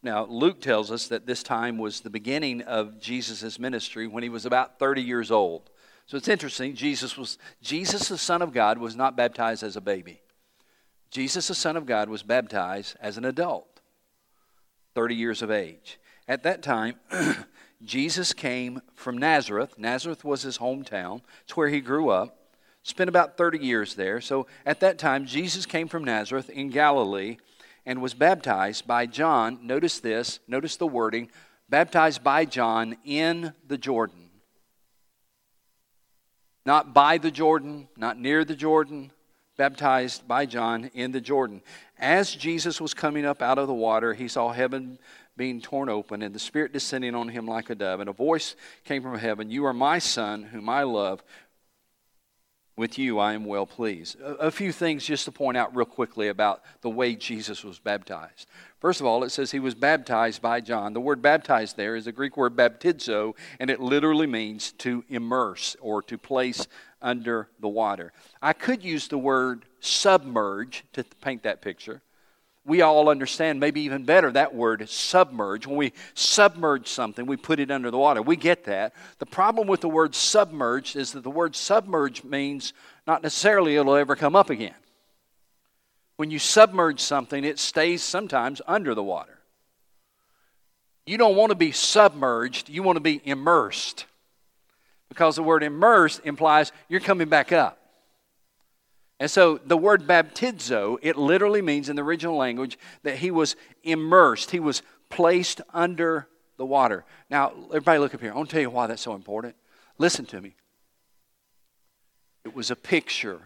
now 0.02 0.24
Luke 0.24 0.62
tells 0.62 0.90
us 0.90 1.08
that 1.08 1.26
this 1.26 1.42
time 1.42 1.76
was 1.76 2.00
the 2.00 2.08
beginning 2.08 2.62
of 2.62 2.98
Jesus' 2.98 3.58
ministry 3.58 4.06
when 4.06 4.22
he 4.22 4.30
was 4.30 4.46
about 4.46 4.78
30 4.78 5.02
years 5.02 5.30
old. 5.30 5.68
So 6.06 6.16
it's 6.16 6.28
interesting. 6.28 6.74
Jesus 6.74 7.18
was 7.18 7.36
Jesus, 7.60 8.08
the 8.08 8.16
Son 8.16 8.40
of 8.40 8.54
God, 8.54 8.78
was 8.78 8.96
not 8.96 9.14
baptized 9.14 9.62
as 9.62 9.76
a 9.76 9.82
baby. 9.82 10.22
Jesus, 11.10 11.48
the 11.48 11.54
Son 11.54 11.76
of 11.76 11.84
God, 11.84 12.08
was 12.08 12.22
baptized 12.22 12.96
as 12.98 13.18
an 13.18 13.26
adult, 13.26 13.67
30 14.98 15.14
years 15.14 15.42
of 15.42 15.50
age. 15.52 16.00
At 16.26 16.42
that 16.42 16.60
time, 16.60 16.96
Jesus 17.84 18.32
came 18.32 18.82
from 18.96 19.16
Nazareth. 19.16 19.78
Nazareth 19.78 20.24
was 20.24 20.42
his 20.42 20.58
hometown. 20.58 21.20
It's 21.44 21.56
where 21.56 21.68
he 21.68 21.80
grew 21.80 22.08
up. 22.08 22.36
Spent 22.82 23.06
about 23.06 23.36
30 23.36 23.60
years 23.60 23.94
there. 23.94 24.20
So 24.20 24.48
at 24.66 24.80
that 24.80 24.98
time, 24.98 25.24
Jesus 25.24 25.66
came 25.66 25.86
from 25.86 26.02
Nazareth 26.02 26.50
in 26.50 26.70
Galilee 26.70 27.36
and 27.86 28.02
was 28.02 28.12
baptized 28.12 28.88
by 28.88 29.06
John. 29.06 29.60
Notice 29.62 30.00
this, 30.00 30.40
notice 30.48 30.74
the 30.74 30.88
wording 30.88 31.30
baptized 31.68 32.24
by 32.24 32.44
John 32.44 32.96
in 33.04 33.52
the 33.68 33.78
Jordan. 33.78 34.30
Not 36.66 36.92
by 36.92 37.18
the 37.18 37.30
Jordan, 37.30 37.86
not 37.96 38.18
near 38.18 38.44
the 38.44 38.56
Jordan, 38.56 39.12
baptized 39.58 40.26
by 40.26 40.46
John 40.46 40.90
in 40.94 41.12
the 41.12 41.20
Jordan. 41.20 41.60
As 41.98 42.34
Jesus 42.34 42.80
was 42.80 42.94
coming 42.94 43.26
up 43.26 43.42
out 43.42 43.58
of 43.58 43.66
the 43.66 43.74
water, 43.74 44.14
he 44.14 44.28
saw 44.28 44.52
heaven 44.52 44.98
being 45.36 45.60
torn 45.60 45.88
open 45.88 46.22
and 46.22 46.34
the 46.34 46.38
Spirit 46.38 46.72
descending 46.72 47.14
on 47.14 47.28
him 47.28 47.46
like 47.46 47.68
a 47.68 47.74
dove. 47.74 48.00
And 48.00 48.08
a 48.08 48.12
voice 48.12 48.56
came 48.84 49.02
from 49.02 49.18
heaven 49.18 49.50
You 49.50 49.66
are 49.66 49.74
my 49.74 49.98
Son, 49.98 50.44
whom 50.44 50.68
I 50.68 50.84
love. 50.84 51.22
With 52.76 52.96
you 52.96 53.18
I 53.18 53.32
am 53.32 53.44
well 53.44 53.66
pleased. 53.66 54.20
A, 54.20 54.34
a, 54.34 54.50
few 54.52 54.70
things 54.70 55.04
just 55.04 55.24
to 55.24 55.32
point 55.32 55.56
out 55.56 55.74
real 55.74 55.84
quickly 55.84 56.28
about 56.28 56.62
the 56.82 56.88
way 56.88 57.16
Jesus 57.16 57.64
was 57.64 57.80
baptized. 57.80 58.46
First 58.78 59.00
of 59.00 59.06
all, 59.06 59.24
it 59.24 59.30
says 59.30 59.50
he 59.50 59.58
was 59.58 59.74
baptized 59.74 60.40
by 60.40 60.60
John. 60.60 60.92
The 60.92 61.00
word 61.00 61.20
baptized 61.20 61.76
there 61.76 61.96
is 61.96 62.06
a 62.06 62.12
Greek 62.12 62.36
word 62.36 62.54
baptizo, 62.54 63.34
and 63.58 63.68
it 63.68 63.80
literally 63.80 64.28
means 64.28 64.70
to 64.78 65.04
immerse 65.08 65.74
or 65.80 66.02
to 66.02 66.16
place 66.16 66.68
under 67.00 67.48
the 67.60 67.68
water. 67.68 68.12
I 68.42 68.52
could 68.52 68.82
use 68.82 69.08
the 69.08 69.18
word 69.18 69.64
submerge 69.80 70.84
to 70.92 71.04
paint 71.20 71.44
that 71.44 71.62
picture 71.62 72.02
we 72.68 72.82
all 72.82 73.08
understand, 73.08 73.58
maybe 73.58 73.80
even 73.80 74.04
better, 74.04 74.30
that 74.30 74.54
word 74.54 74.86
submerge. 74.88 75.66
When 75.66 75.76
we 75.76 75.94
submerge 76.12 76.86
something, 76.86 77.24
we 77.24 77.36
put 77.36 77.60
it 77.60 77.70
under 77.70 77.90
the 77.90 77.98
water. 77.98 78.20
We 78.20 78.36
get 78.36 78.64
that. 78.64 78.94
The 79.18 79.26
problem 79.26 79.66
with 79.66 79.80
the 79.80 79.88
word 79.88 80.14
submerge 80.14 80.94
is 80.94 81.12
that 81.12 81.22
the 81.22 81.30
word 81.30 81.56
submerge 81.56 82.22
means 82.22 82.74
not 83.06 83.22
necessarily 83.22 83.76
it'll 83.76 83.96
ever 83.96 84.14
come 84.14 84.36
up 84.36 84.50
again. 84.50 84.74
When 86.16 86.30
you 86.30 86.38
submerge 86.38 87.00
something, 87.00 87.42
it 87.42 87.58
stays 87.58 88.02
sometimes 88.02 88.60
under 88.66 88.94
the 88.94 89.02
water. 89.02 89.38
You 91.06 91.16
don't 91.16 91.36
want 91.36 91.50
to 91.50 91.56
be 91.56 91.72
submerged, 91.72 92.68
you 92.68 92.82
want 92.82 92.96
to 92.96 93.00
be 93.00 93.22
immersed. 93.24 94.04
Because 95.18 95.34
the 95.34 95.42
word 95.42 95.64
immersed 95.64 96.20
implies 96.22 96.70
you're 96.88 97.00
coming 97.00 97.28
back 97.28 97.50
up. 97.50 97.76
And 99.18 99.28
so 99.28 99.58
the 99.58 99.76
word 99.76 100.06
baptizo, 100.06 100.96
it 101.02 101.16
literally 101.16 101.60
means 101.60 101.88
in 101.88 101.96
the 101.96 102.04
original 102.04 102.36
language 102.36 102.78
that 103.02 103.16
he 103.16 103.32
was 103.32 103.56
immersed, 103.82 104.52
he 104.52 104.60
was 104.60 104.80
placed 105.08 105.60
under 105.74 106.28
the 106.56 106.64
water. 106.64 107.04
Now, 107.28 107.52
everybody 107.70 107.98
look 107.98 108.14
up 108.14 108.20
here. 108.20 108.30
I 108.30 108.36
want 108.36 108.48
to 108.48 108.52
tell 108.52 108.60
you 108.60 108.70
why 108.70 108.86
that's 108.86 109.02
so 109.02 109.16
important. 109.16 109.56
Listen 109.98 110.24
to 110.26 110.40
me. 110.40 110.54
It 112.44 112.54
was 112.54 112.70
a 112.70 112.76
picture 112.76 113.40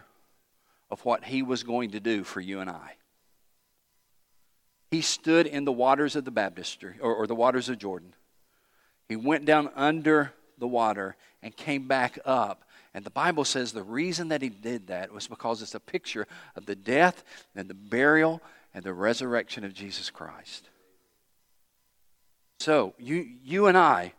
of 0.91 1.03
what 1.03 1.23
he 1.23 1.41
was 1.41 1.63
going 1.63 1.89
to 1.89 1.99
do 1.99 2.23
for 2.23 2.39
you 2.39 2.59
and 2.59 2.69
I. 2.69 2.97
He 4.91 5.01
stood 5.01 5.47
in 5.47 5.65
the 5.65 5.71
waters 5.71 6.15
of 6.15 6.23
the 6.23 6.29
baptistry, 6.29 6.97
or, 7.01 7.15
or 7.15 7.25
the 7.25 7.33
waters 7.33 7.67
of 7.67 7.79
Jordan. 7.79 8.13
He 9.09 9.15
went 9.15 9.45
down 9.45 9.71
under 9.75 10.33
the 10.63 10.67
water 10.67 11.15
and 11.43 11.55
came 11.55 11.87
back 11.87 12.17
up 12.25 12.63
and 12.93 13.03
the 13.03 13.09
Bible 13.09 13.43
says 13.43 13.71
the 13.71 13.83
reason 13.83 14.27
that 14.27 14.41
he 14.41 14.49
did 14.49 14.87
that 14.87 15.11
was 15.11 15.27
because 15.27 15.61
it's 15.61 15.73
a 15.73 15.79
picture 15.79 16.27
of 16.55 16.65
the 16.65 16.75
death 16.75 17.23
and 17.55 17.67
the 17.67 17.73
burial 17.73 18.41
and 18.73 18.83
the 18.83 18.93
resurrection 18.93 19.63
of 19.63 19.73
Jesus 19.73 20.09
Christ. 20.09 20.69
So, 22.59 22.93
you, 22.99 23.27
you 23.43 23.65
and 23.65 23.77
I, 23.77 24.13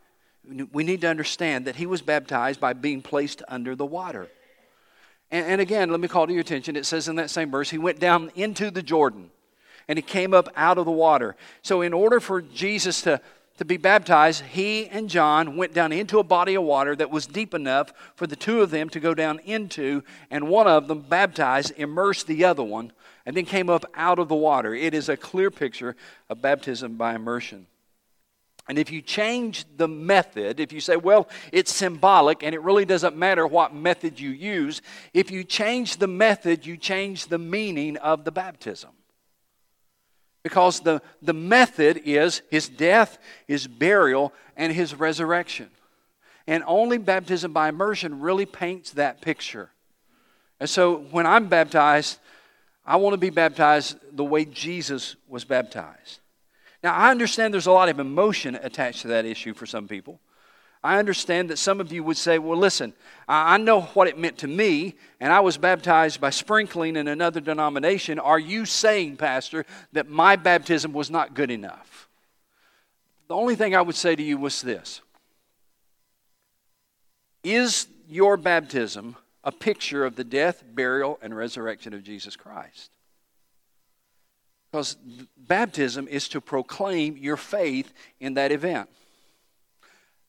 we 0.72 0.85
need 0.85 1.00
to 1.02 1.09
understand 1.09 1.66
that 1.66 1.76
he 1.76 1.87
was 1.87 2.02
baptized 2.02 2.61
by 2.61 2.72
being 2.72 3.00
placed 3.00 3.42
under 3.48 3.76
the 3.76 3.87
water. 3.87 4.28
And, 5.30 5.46
and 5.46 5.61
again, 5.61 5.90
let 5.90 6.00
me 6.00 6.09
call 6.09 6.26
to 6.26 6.33
your 6.33 6.42
attention 6.42 6.76
it 6.76 6.85
says 6.85 7.09
in 7.09 7.16
that 7.16 7.30
same 7.30 7.50
verse, 7.50 7.70
he 7.70 7.78
went 7.78 8.00
down 8.00 8.33
into 8.35 8.70
the 8.70 8.83
Jordan 8.83 9.30
and 9.87 9.96
he 9.96 10.02
came 10.02 10.35
up 10.35 10.48
out 10.57 10.78
of 10.78 10.85
the 10.85 10.90
water. 10.90 11.37
So, 11.62 11.80
in 11.80 11.92
order 11.92 12.18
for 12.18 12.42
Jesus 12.42 13.02
to 13.02 13.20
to 13.58 13.64
be 13.64 13.76
baptized, 13.76 14.42
he 14.42 14.88
and 14.88 15.08
John 15.08 15.56
went 15.56 15.74
down 15.74 15.92
into 15.92 16.18
a 16.18 16.24
body 16.24 16.54
of 16.54 16.64
water 16.64 16.96
that 16.96 17.10
was 17.10 17.26
deep 17.26 17.54
enough 17.54 17.92
for 18.16 18.26
the 18.26 18.36
two 18.36 18.62
of 18.62 18.70
them 18.70 18.88
to 18.90 19.00
go 19.00 19.14
down 19.14 19.38
into, 19.40 20.02
and 20.30 20.48
one 20.48 20.66
of 20.66 20.88
them 20.88 21.02
baptized, 21.02 21.72
immersed 21.76 22.26
the 22.26 22.44
other 22.44 22.64
one, 22.64 22.92
and 23.24 23.36
then 23.36 23.44
came 23.44 23.70
up 23.70 23.84
out 23.94 24.18
of 24.18 24.28
the 24.28 24.34
water. 24.34 24.74
It 24.74 24.92
is 24.92 25.08
a 25.08 25.16
clear 25.16 25.50
picture 25.50 25.94
of 26.28 26.42
baptism 26.42 26.96
by 26.96 27.14
immersion. 27.14 27.66
And 28.68 28.78
if 28.78 28.90
you 28.90 29.02
change 29.02 29.66
the 29.76 29.88
method, 29.88 30.58
if 30.58 30.72
you 30.72 30.80
say, 30.80 30.96
well, 30.96 31.28
it's 31.52 31.72
symbolic 31.72 32.42
and 32.42 32.54
it 32.54 32.62
really 32.62 32.86
doesn't 32.86 33.16
matter 33.16 33.46
what 33.46 33.74
method 33.74 34.18
you 34.18 34.30
use, 34.30 34.80
if 35.12 35.30
you 35.30 35.44
change 35.44 35.98
the 35.98 36.06
method, 36.06 36.64
you 36.64 36.76
change 36.76 37.26
the 37.26 37.38
meaning 37.38 37.98
of 37.98 38.24
the 38.24 38.32
baptism. 38.32 38.90
Because 40.44 40.80
the, 40.80 41.02
the 41.22 41.33
method 41.33 42.02
is 42.04 42.42
his 42.50 42.68
death, 42.68 43.18
his 43.48 43.66
burial, 43.66 44.33
and 44.57 44.72
his 44.72 44.94
resurrection. 44.94 45.70
And 46.46 46.62
only 46.66 46.98
baptism 46.98 47.52
by 47.52 47.70
immersion 47.70 48.20
really 48.20 48.46
paints 48.46 48.92
that 48.92 49.20
picture. 49.20 49.70
And 50.61 50.70
so 50.70 50.98
when 51.11 51.26
I'm 51.26 51.48
baptized, 51.48 52.18
I 52.87 52.96
want 52.96 53.14
to 53.14 53.18
be 53.18 53.30
baptized 53.30 53.96
the 54.12 54.24
way 54.24 54.44
Jesus 54.44 55.16
was 55.26 55.44
baptized. 55.44 56.20
Now, 56.83 56.94
I 56.94 57.11
understand 57.11 57.54
there's 57.54 57.66
a 57.66 57.72
lot 57.72 57.88
of 57.88 57.98
emotion 57.98 58.54
attached 58.54 59.02
to 59.02 59.09
that 59.09 59.24
issue 59.24 59.54
for 59.54 59.64
some 59.64 59.88
people. 59.88 60.20
I 60.85 60.99
understand 60.99 61.49
that 61.49 61.57
some 61.57 61.81
of 61.81 61.90
you 61.90 62.05
would 62.05 62.18
say, 62.18 62.38
well, 62.38 62.59
listen, 62.59 62.92
I 63.27 63.57
know 63.57 63.81
what 63.81 64.07
it 64.07 64.18
meant 64.18 64.37
to 64.38 64.47
me, 64.47 64.97
and 65.18 65.33
I 65.33 65.40
was 65.40 65.57
baptized 65.57 66.20
by 66.20 66.29
sprinkling 66.29 66.97
in 66.97 67.09
another 67.09 67.40
denomination. 67.40 68.18
Are 68.18 68.38
you 68.38 68.66
saying, 68.66 69.16
Pastor, 69.16 69.64
that 69.94 70.11
my 70.11 70.37
baptism 70.37 70.92
was 70.92 71.11
not 71.11 71.33
good 71.33 71.51
enough? 71.51 72.07
The 73.29 73.35
only 73.35 73.57
thing 73.57 73.75
I 73.75 73.81
would 73.81 73.94
say 73.94 74.14
to 74.14 74.23
you 74.23 74.37
was 74.37 74.61
this 74.61 75.01
Is 77.42 77.88
your 78.07 78.37
baptism 78.37 79.16
a 79.42 79.53
picture 79.53 80.05
of 80.05 80.16
the 80.16 80.25
death, 80.25 80.62
burial, 80.75 81.18
and 81.23 81.35
resurrection 81.35 81.94
of 81.94 82.03
Jesus 82.03 82.37
Christ? 82.37 82.90
Because 84.70 84.99
baptism 85.38 86.09
is 86.09 86.29
to 86.29 86.42
proclaim 86.42 87.16
your 87.16 87.38
faith 87.38 87.90
in 88.20 88.35
that 88.35 88.53
event. 88.53 88.90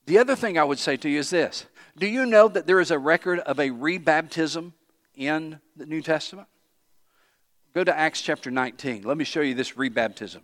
The 0.06 0.18
other 0.18 0.36
thing 0.36 0.56
I 0.56 0.64
would 0.64 0.78
say 0.78 0.96
to 0.98 1.08
you 1.08 1.18
is 1.18 1.30
this 1.30 1.66
Do 1.98 2.06
you 2.06 2.26
know 2.26 2.48
that 2.48 2.66
there 2.66 2.80
is 2.80 2.90
a 2.90 2.98
record 2.98 3.40
of 3.40 3.58
a 3.58 3.70
rebaptism 3.70 4.72
in 5.14 5.60
the 5.76 5.86
New 5.86 6.02
Testament? 6.02 6.48
Go 7.74 7.84
to 7.84 7.96
Acts 7.96 8.22
chapter 8.22 8.50
19. 8.50 9.02
Let 9.02 9.18
me 9.18 9.24
show 9.24 9.42
you 9.42 9.54
this 9.54 9.72
rebaptism. 9.72 10.40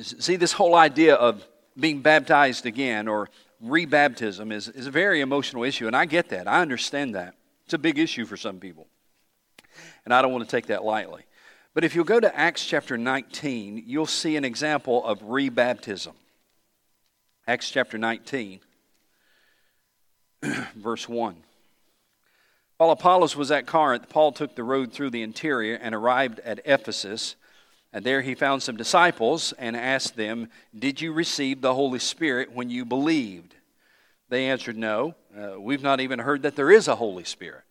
See, 0.00 0.36
this 0.36 0.52
whole 0.52 0.74
idea 0.74 1.14
of 1.14 1.46
being 1.78 2.02
baptized 2.02 2.66
again 2.66 3.08
or 3.08 3.30
rebaptism 3.64 4.52
is, 4.52 4.68
is 4.68 4.86
a 4.86 4.90
very 4.90 5.20
emotional 5.20 5.62
issue, 5.62 5.86
and 5.86 5.96
I 5.96 6.04
get 6.04 6.28
that. 6.30 6.48
I 6.48 6.60
understand 6.60 7.14
that. 7.14 7.34
It's 7.64 7.74
a 7.74 7.78
big 7.78 7.98
issue 7.98 8.26
for 8.26 8.36
some 8.36 8.58
people. 8.58 8.88
And 10.04 10.12
I 10.12 10.20
don't 10.20 10.32
want 10.32 10.44
to 10.44 10.50
take 10.50 10.66
that 10.66 10.84
lightly. 10.84 11.24
But 11.74 11.82
if 11.82 11.96
you'll 11.96 12.04
go 12.04 12.20
to 12.20 12.38
Acts 12.38 12.64
chapter 12.64 12.96
19, 12.96 13.82
you'll 13.84 14.06
see 14.06 14.36
an 14.36 14.44
example 14.44 15.04
of 15.04 15.20
rebaptism. 15.22 16.12
Acts 17.48 17.68
chapter 17.68 17.98
19, 17.98 18.60
verse 20.76 21.08
1. 21.08 21.36
While 22.76 22.90
Apollos 22.90 23.36
was 23.36 23.50
at 23.50 23.66
Corinth, 23.66 24.08
Paul 24.08 24.30
took 24.30 24.54
the 24.54 24.62
road 24.62 24.92
through 24.92 25.10
the 25.10 25.22
interior 25.22 25.74
and 25.74 25.94
arrived 25.94 26.38
at 26.40 26.60
Ephesus. 26.64 27.34
And 27.92 28.04
there 28.04 28.22
he 28.22 28.34
found 28.36 28.62
some 28.62 28.76
disciples 28.76 29.52
and 29.58 29.76
asked 29.76 30.16
them, 30.16 30.48
Did 30.76 31.00
you 31.00 31.12
receive 31.12 31.60
the 31.60 31.74
Holy 31.74 31.98
Spirit 31.98 32.52
when 32.52 32.70
you 32.70 32.84
believed? 32.84 33.56
They 34.28 34.46
answered, 34.46 34.76
No, 34.76 35.16
uh, 35.36 35.60
we've 35.60 35.82
not 35.82 36.00
even 36.00 36.20
heard 36.20 36.42
that 36.42 36.56
there 36.56 36.70
is 36.70 36.86
a 36.86 36.96
Holy 36.96 37.24
Spirit. 37.24 37.63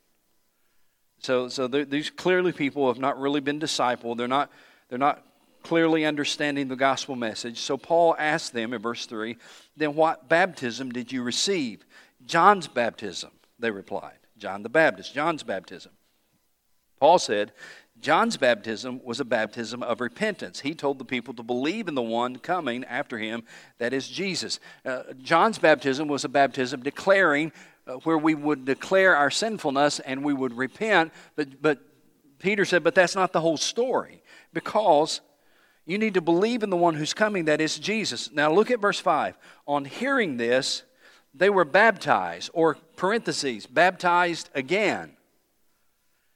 So, 1.23 1.47
so 1.47 1.67
these 1.67 2.09
clearly 2.09 2.51
people 2.51 2.88
have 2.88 2.99
not 2.99 3.19
really 3.19 3.39
been 3.39 3.59
discipled. 3.59 4.17
They're 4.17 4.27
not, 4.27 4.51
They're 4.89 4.99
not 4.99 5.25
clearly 5.63 6.05
understanding 6.05 6.67
the 6.67 6.75
gospel 6.75 7.15
message. 7.15 7.59
So 7.59 7.77
Paul 7.77 8.15
asked 8.19 8.53
them 8.53 8.73
in 8.73 8.81
verse 8.81 9.05
3 9.05 9.38
Then 9.75 9.95
what 9.95 10.29
baptism 10.29 10.91
did 10.91 11.12
you 11.12 11.23
receive? 11.23 11.86
John's 12.25 12.67
baptism, 12.67 13.31
they 13.57 13.71
replied. 13.71 14.17
John 14.38 14.63
the 14.63 14.69
Baptist, 14.69 15.13
John's 15.13 15.43
baptism. 15.43 15.93
Paul 16.99 17.19
said, 17.19 17.53
John's 17.99 18.36
baptism 18.36 18.99
was 19.03 19.19
a 19.21 19.25
baptism 19.25 19.83
of 19.83 20.01
repentance. 20.01 20.59
He 20.59 20.75
told 20.75 20.99
the 20.99 21.05
people 21.05 21.33
to 21.36 21.43
believe 21.43 21.88
in 21.88 21.95
the 21.95 22.01
one 22.01 22.38
coming 22.38 22.83
after 22.83 23.17
him, 23.17 23.43
that 23.77 23.93
is 23.93 24.07
Jesus. 24.07 24.59
Uh, 24.86 25.03
John's 25.21 25.57
baptism 25.57 26.09
was 26.09 26.25
a 26.25 26.29
baptism 26.29 26.81
declaring 26.81 27.53
uh, 27.86 27.93
where 28.04 28.17
we 28.17 28.36
would 28.36 28.65
declare 28.65 29.15
our 29.15 29.32
sinfulness 29.32 30.00
and 30.00 30.24
we 30.24 30.34
would 30.34 30.56
repent, 30.56 31.12
but, 31.36 31.62
but 31.62 31.80
Peter 32.39 32.65
said, 32.65 32.84
but 32.84 32.96
that's 32.96 33.15
not 33.15 33.34
the 33.34 33.41
whole 33.41 33.58
story 33.58 34.24
because 34.54 35.22
you 35.86 35.98
need 35.98 36.13
to 36.13 36.22
believe 36.22 36.63
in 36.63 36.69
the 36.69 36.78
one 36.78 36.96
who's 36.96 37.13
coming, 37.13 37.46
that 37.46 37.60
is 37.60 37.78
Jesus. 37.78 38.32
Now 38.32 38.52
look 38.52 38.72
at 38.72 38.80
verse 38.80 39.00
5. 39.00 39.38
On 39.67 39.86
hearing 39.86 40.38
this, 40.38 40.84
they 41.34 41.50
were 41.50 41.65
baptized, 41.65 42.52
or 42.54 42.76
parentheses, 42.96 43.65
baptized 43.65 44.50
again. 44.54 45.17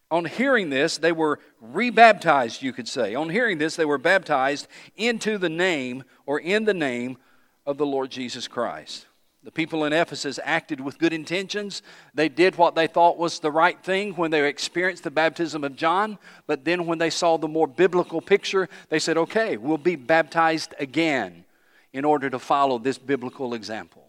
On 0.10 0.26
hearing 0.26 0.70
this, 0.70 0.98
they 0.98 1.12
were 1.12 1.40
rebaptized, 1.60 2.62
you 2.62 2.72
could 2.72 2.88
say. 2.88 3.14
On 3.14 3.30
hearing 3.30 3.58
this, 3.58 3.76
they 3.76 3.86
were 3.86 3.98
baptized 3.98 4.68
into 4.96 5.38
the 5.38 5.50
name 5.50 6.04
or 6.26 6.40
in 6.40 6.66
the 6.66 6.74
name 6.74 7.18
of 7.66 7.78
the 7.78 7.86
Lord 7.86 8.10
Jesus 8.10 8.48
Christ. 8.48 9.07
The 9.48 9.52
people 9.52 9.86
in 9.86 9.94
Ephesus 9.94 10.42
acted 10.44 10.82
with 10.82 11.00
good 11.00 11.14
intentions. 11.14 11.82
They 12.14 12.28
did 12.28 12.58
what 12.58 12.76
they 12.76 12.86
thought 12.86 13.18
was 13.18 13.40
the 13.40 13.50
right 13.50 13.82
thing 13.82 14.12
when 14.16 14.30
they 14.30 14.46
experienced 14.46 15.06
the 15.06 15.10
baptism 15.10 15.64
of 15.64 15.78
John. 15.78 16.20
But 16.48 16.66
then, 16.66 16.86
when 16.86 16.98
they 16.98 17.10
saw 17.10 17.38
the 17.38 17.48
more 17.48 17.66
biblical 17.66 18.20
picture, 18.20 18.68
they 18.90 19.00
said, 19.00 19.16
okay, 19.16 19.56
we'll 19.56 19.78
be 19.78 19.96
baptized 19.96 20.76
again 20.80 21.46
in 21.94 22.04
order 22.04 22.30
to 22.30 22.40
follow 22.40 22.78
this 22.78 22.98
biblical 22.98 23.54
example. 23.54 24.04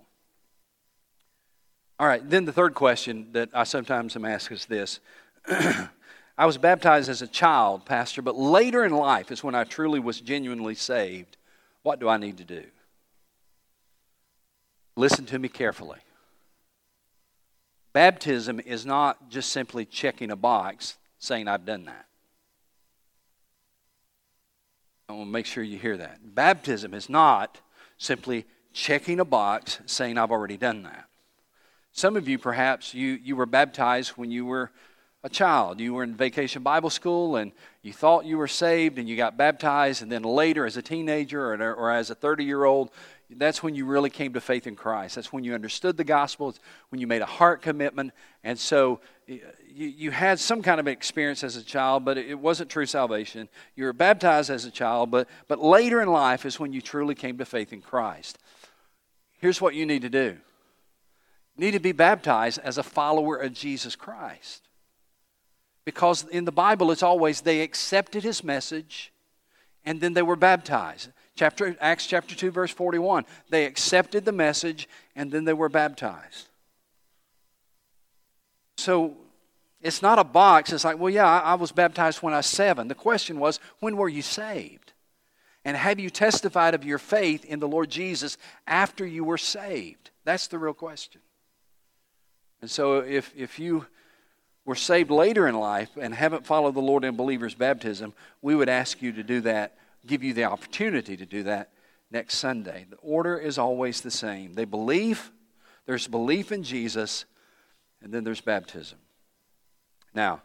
All 2.01 2.09
right, 2.09 2.29
then 2.29 2.44
the 2.44 2.53
third 2.53 2.74
question 2.74 3.29
that 3.31 3.51
I 3.55 3.62
sometimes 3.62 4.16
am 4.16 4.24
asked 4.24 4.51
is 4.51 4.66
this 4.66 4.98
I 5.48 6.46
was 6.46 6.59
baptized 6.59 7.09
as 7.09 7.22
a 7.22 7.29
child, 7.29 7.87
Pastor, 7.87 8.22
but 8.22 8.37
later 8.37 8.85
in 8.85 8.90
life 8.90 9.31
is 9.31 9.44
when 9.44 9.55
I 9.55 9.62
truly 9.62 10.01
was 10.01 10.20
genuinely 10.20 10.74
saved. 10.74 11.37
What 11.85 12.01
do 12.01 12.09
I 12.09 12.16
need 12.16 12.38
to 12.38 12.44
do? 12.44 12.64
Listen 14.98 15.26
to 15.26 15.38
me 15.38 15.48
carefully. 15.48 16.00
Baptism 17.92 18.58
is 18.58 18.84
not 18.84 19.30
just 19.30 19.50
simply 19.50 19.84
checking 19.84 20.32
a 20.32 20.34
box 20.34 20.96
saying, 21.20 21.46
I've 21.46 21.64
done 21.64 21.84
that. 21.84 22.06
I 25.08 25.12
want 25.12 25.28
to 25.28 25.32
make 25.32 25.46
sure 25.46 25.62
you 25.62 25.78
hear 25.78 25.96
that. 25.98 26.34
Baptism 26.34 26.94
is 26.94 27.08
not 27.08 27.61
simply 27.96 28.44
checking 28.72 29.20
a 29.20 29.24
box 29.24 29.78
saying, 29.87 30.18
I've 30.18 30.32
already 30.32 30.56
done 30.56 30.82
that. 30.82 31.04
Some 31.92 32.16
of 32.16 32.26
you, 32.26 32.37
perhaps, 32.37 32.92
you, 32.92 33.20
you 33.22 33.37
were 33.37 33.46
baptized 33.46 34.11
when 34.16 34.32
you 34.32 34.46
were 34.46 34.72
a 35.22 35.28
child. 35.28 35.78
You 35.78 35.94
were 35.94 36.02
in 36.02 36.16
vacation 36.16 36.64
Bible 36.64 36.90
school 36.90 37.37
and 37.37 37.52
you 37.82 37.92
thought 37.92 38.24
you 38.24 38.37
were 38.37 38.48
saved 38.48 38.98
and 38.98 39.08
you 39.08 39.16
got 39.16 39.37
baptized, 39.37 40.02
and 40.02 40.11
then 40.11 40.22
later, 40.22 40.66
as 40.66 40.76
a 40.76 40.82
teenager 40.82 41.54
or, 41.54 41.74
or 41.74 41.92
as 41.92 42.11
a 42.11 42.16
30 42.16 42.44
year 42.44 42.64
old, 42.64 42.90
that's 43.36 43.62
when 43.62 43.74
you 43.74 43.84
really 43.84 44.08
came 44.08 44.32
to 44.32 44.40
faith 44.40 44.66
in 44.66 44.74
Christ. 44.74 45.16
That's 45.16 45.32
when 45.32 45.44
you 45.44 45.54
understood 45.54 45.96
the 45.96 46.04
gospel, 46.04 46.48
it's 46.48 46.60
when 46.88 47.00
you 47.00 47.06
made 47.06 47.20
a 47.20 47.26
heart 47.26 47.60
commitment. 47.60 48.12
And 48.42 48.58
so 48.58 49.00
you, 49.26 49.40
you 49.68 50.10
had 50.10 50.38
some 50.40 50.62
kind 50.62 50.80
of 50.80 50.88
experience 50.88 51.44
as 51.44 51.56
a 51.56 51.62
child, 51.62 52.04
but 52.04 52.16
it 52.16 52.38
wasn't 52.38 52.70
true 52.70 52.86
salvation. 52.86 53.48
You 53.76 53.84
were 53.84 53.92
baptized 53.92 54.48
as 54.48 54.64
a 54.64 54.70
child, 54.70 55.10
but, 55.10 55.28
but 55.46 55.60
later 55.60 56.00
in 56.00 56.08
life 56.08 56.46
is 56.46 56.58
when 56.58 56.72
you 56.72 56.80
truly 56.80 57.14
came 57.14 57.36
to 57.38 57.44
faith 57.44 57.72
in 57.72 57.82
Christ. 57.82 58.38
Here's 59.38 59.60
what 59.60 59.74
you 59.74 59.84
need 59.84 60.02
to 60.02 60.10
do 60.10 60.38
you 61.56 61.64
need 61.64 61.72
to 61.72 61.80
be 61.80 61.92
baptized 61.92 62.60
as 62.62 62.78
a 62.78 62.82
follower 62.82 63.36
of 63.36 63.52
Jesus 63.52 63.94
Christ. 63.94 64.62
Because 65.84 66.24
in 66.28 66.44
the 66.44 66.52
Bible, 66.52 66.90
it's 66.90 67.02
always 67.02 67.40
they 67.40 67.60
accepted 67.60 68.22
his 68.22 68.44
message 68.44 69.12
and 69.84 70.00
then 70.00 70.12
they 70.12 70.22
were 70.22 70.36
baptized. 70.36 71.10
Chapter, 71.38 71.77
Acts 71.81 72.05
chapter 72.05 72.35
2, 72.35 72.51
verse 72.51 72.72
41. 72.72 73.24
They 73.48 73.64
accepted 73.64 74.24
the 74.24 74.33
message 74.33 74.88
and 75.14 75.31
then 75.31 75.44
they 75.44 75.53
were 75.53 75.68
baptized. 75.68 76.48
So 78.77 79.16
it's 79.81 80.03
not 80.03 80.18
a 80.18 80.24
box. 80.24 80.72
It's 80.72 80.85
like, 80.85 80.98
well, 80.98 81.12
yeah, 81.12 81.29
I, 81.29 81.53
I 81.53 81.55
was 81.55 81.70
baptized 81.70 82.24
when 82.24 82.35
I 82.35 82.38
was 82.38 82.46
seven. 82.46 82.88
The 82.88 82.96
question 82.96 83.38
was, 83.38 83.61
when 83.79 83.96
were 83.96 84.09
you 84.09 84.20
saved? 84.20 84.92
And 85.64 85.77
have 85.77 86.01
you 86.01 86.11
testified 86.11 86.74
of 86.74 86.85
your 86.85 86.98
faith 86.98 87.44
in 87.44 87.61
the 87.61 87.68
Lord 87.68 87.88
Jesus 87.88 88.37
after 88.66 89.07
you 89.07 89.22
were 89.22 89.38
saved? 89.38 90.11
That's 90.24 90.48
the 90.48 90.59
real 90.59 90.74
question. 90.74 91.20
And 92.61 92.68
so 92.68 92.98
if, 92.98 93.33
if 93.37 93.61
you 93.61 93.87
were 94.64 94.74
saved 94.74 95.12
later 95.12 95.46
in 95.46 95.55
life 95.55 95.90
and 96.01 96.12
haven't 96.12 96.46
followed 96.46 96.74
the 96.74 96.81
Lord 96.81 97.05
in 97.05 97.14
believer's 97.14 97.55
baptism, 97.55 98.12
we 98.42 98.57
would 98.57 98.68
ask 98.68 99.01
you 99.01 99.12
to 99.12 99.22
do 99.22 99.40
that 99.42 99.79
give 100.06 100.22
you 100.22 100.32
the 100.32 100.44
opportunity 100.44 101.16
to 101.16 101.26
do 101.26 101.42
that 101.44 101.70
next 102.11 102.37
Sunday. 102.37 102.87
The 102.88 102.96
order 102.96 103.37
is 103.38 103.58
always 103.58 104.00
the 104.00 104.11
same. 104.11 104.54
They 104.54 104.64
believe, 104.64 105.30
there's 105.87 106.08
belief 106.08 106.52
in 106.52 106.62
Jesus, 106.62 107.24
and 108.02 108.12
then 108.12 108.24
there's 108.24 108.40
baptism. 108.40 108.98
Now, 110.14 110.42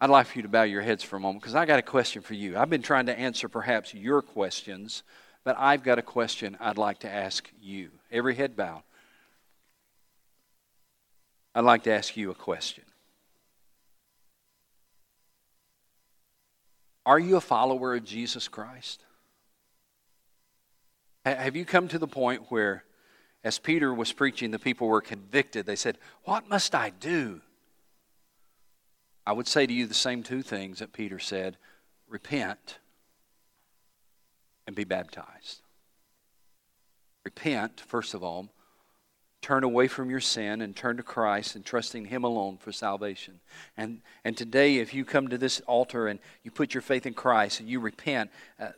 I'd 0.00 0.10
like 0.10 0.26
for 0.26 0.38
you 0.38 0.42
to 0.42 0.48
bow 0.48 0.62
your 0.62 0.82
heads 0.82 1.02
for 1.02 1.16
a 1.16 1.20
moment 1.20 1.42
because 1.42 1.54
I 1.54 1.66
got 1.66 1.78
a 1.78 1.82
question 1.82 2.22
for 2.22 2.34
you. 2.34 2.56
I've 2.56 2.70
been 2.70 2.82
trying 2.82 3.06
to 3.06 3.18
answer 3.18 3.48
perhaps 3.48 3.92
your 3.92 4.22
questions, 4.22 5.02
but 5.44 5.56
I've 5.58 5.82
got 5.82 5.98
a 5.98 6.02
question 6.02 6.56
I'd 6.58 6.78
like 6.78 7.00
to 7.00 7.10
ask 7.10 7.50
you. 7.60 7.90
Every 8.10 8.34
head 8.34 8.56
bowed. 8.56 8.82
I'd 11.54 11.64
like 11.64 11.82
to 11.84 11.92
ask 11.92 12.16
you 12.16 12.30
a 12.30 12.34
question. 12.34 12.84
Are 17.10 17.18
you 17.18 17.34
a 17.34 17.40
follower 17.40 17.96
of 17.96 18.04
Jesus 18.04 18.46
Christ? 18.46 19.02
Have 21.26 21.56
you 21.56 21.64
come 21.64 21.88
to 21.88 21.98
the 21.98 22.06
point 22.06 22.52
where, 22.52 22.84
as 23.42 23.58
Peter 23.58 23.92
was 23.92 24.12
preaching, 24.12 24.52
the 24.52 24.60
people 24.60 24.86
were 24.86 25.00
convicted? 25.00 25.66
They 25.66 25.74
said, 25.74 25.98
What 26.22 26.48
must 26.48 26.72
I 26.72 26.90
do? 26.90 27.40
I 29.26 29.32
would 29.32 29.48
say 29.48 29.66
to 29.66 29.72
you 29.72 29.88
the 29.88 29.92
same 29.92 30.22
two 30.22 30.40
things 30.40 30.78
that 30.78 30.92
Peter 30.92 31.18
said 31.18 31.56
repent 32.08 32.78
and 34.68 34.76
be 34.76 34.84
baptized. 34.84 35.62
Repent, 37.24 37.80
first 37.80 38.14
of 38.14 38.22
all, 38.22 38.50
turn 39.42 39.64
away 39.64 39.88
from 39.88 40.10
your 40.10 40.20
sin 40.20 40.60
and 40.60 40.76
turn 40.76 40.98
to 40.98 41.02
Christ 41.02 41.56
and 41.56 41.64
trusting 41.64 42.06
Him 42.06 42.24
alone 42.24 42.58
for 42.58 42.72
salvation. 42.72 43.40
And, 43.76 44.02
and 44.24 44.36
today, 44.36 44.76
if 44.76 44.92
you 44.92 45.04
come 45.04 45.28
to 45.28 45.38
this 45.38 45.60
altar 45.60 46.08
and 46.08 46.18
you 46.42 46.50
put 46.50 46.74
your 46.74 46.82
faith 46.82 47.06
in 47.06 47.14
Christ 47.14 47.60
and 47.60 47.68
you 47.68 47.80
repent, 47.80 48.30
uh, 48.58 48.70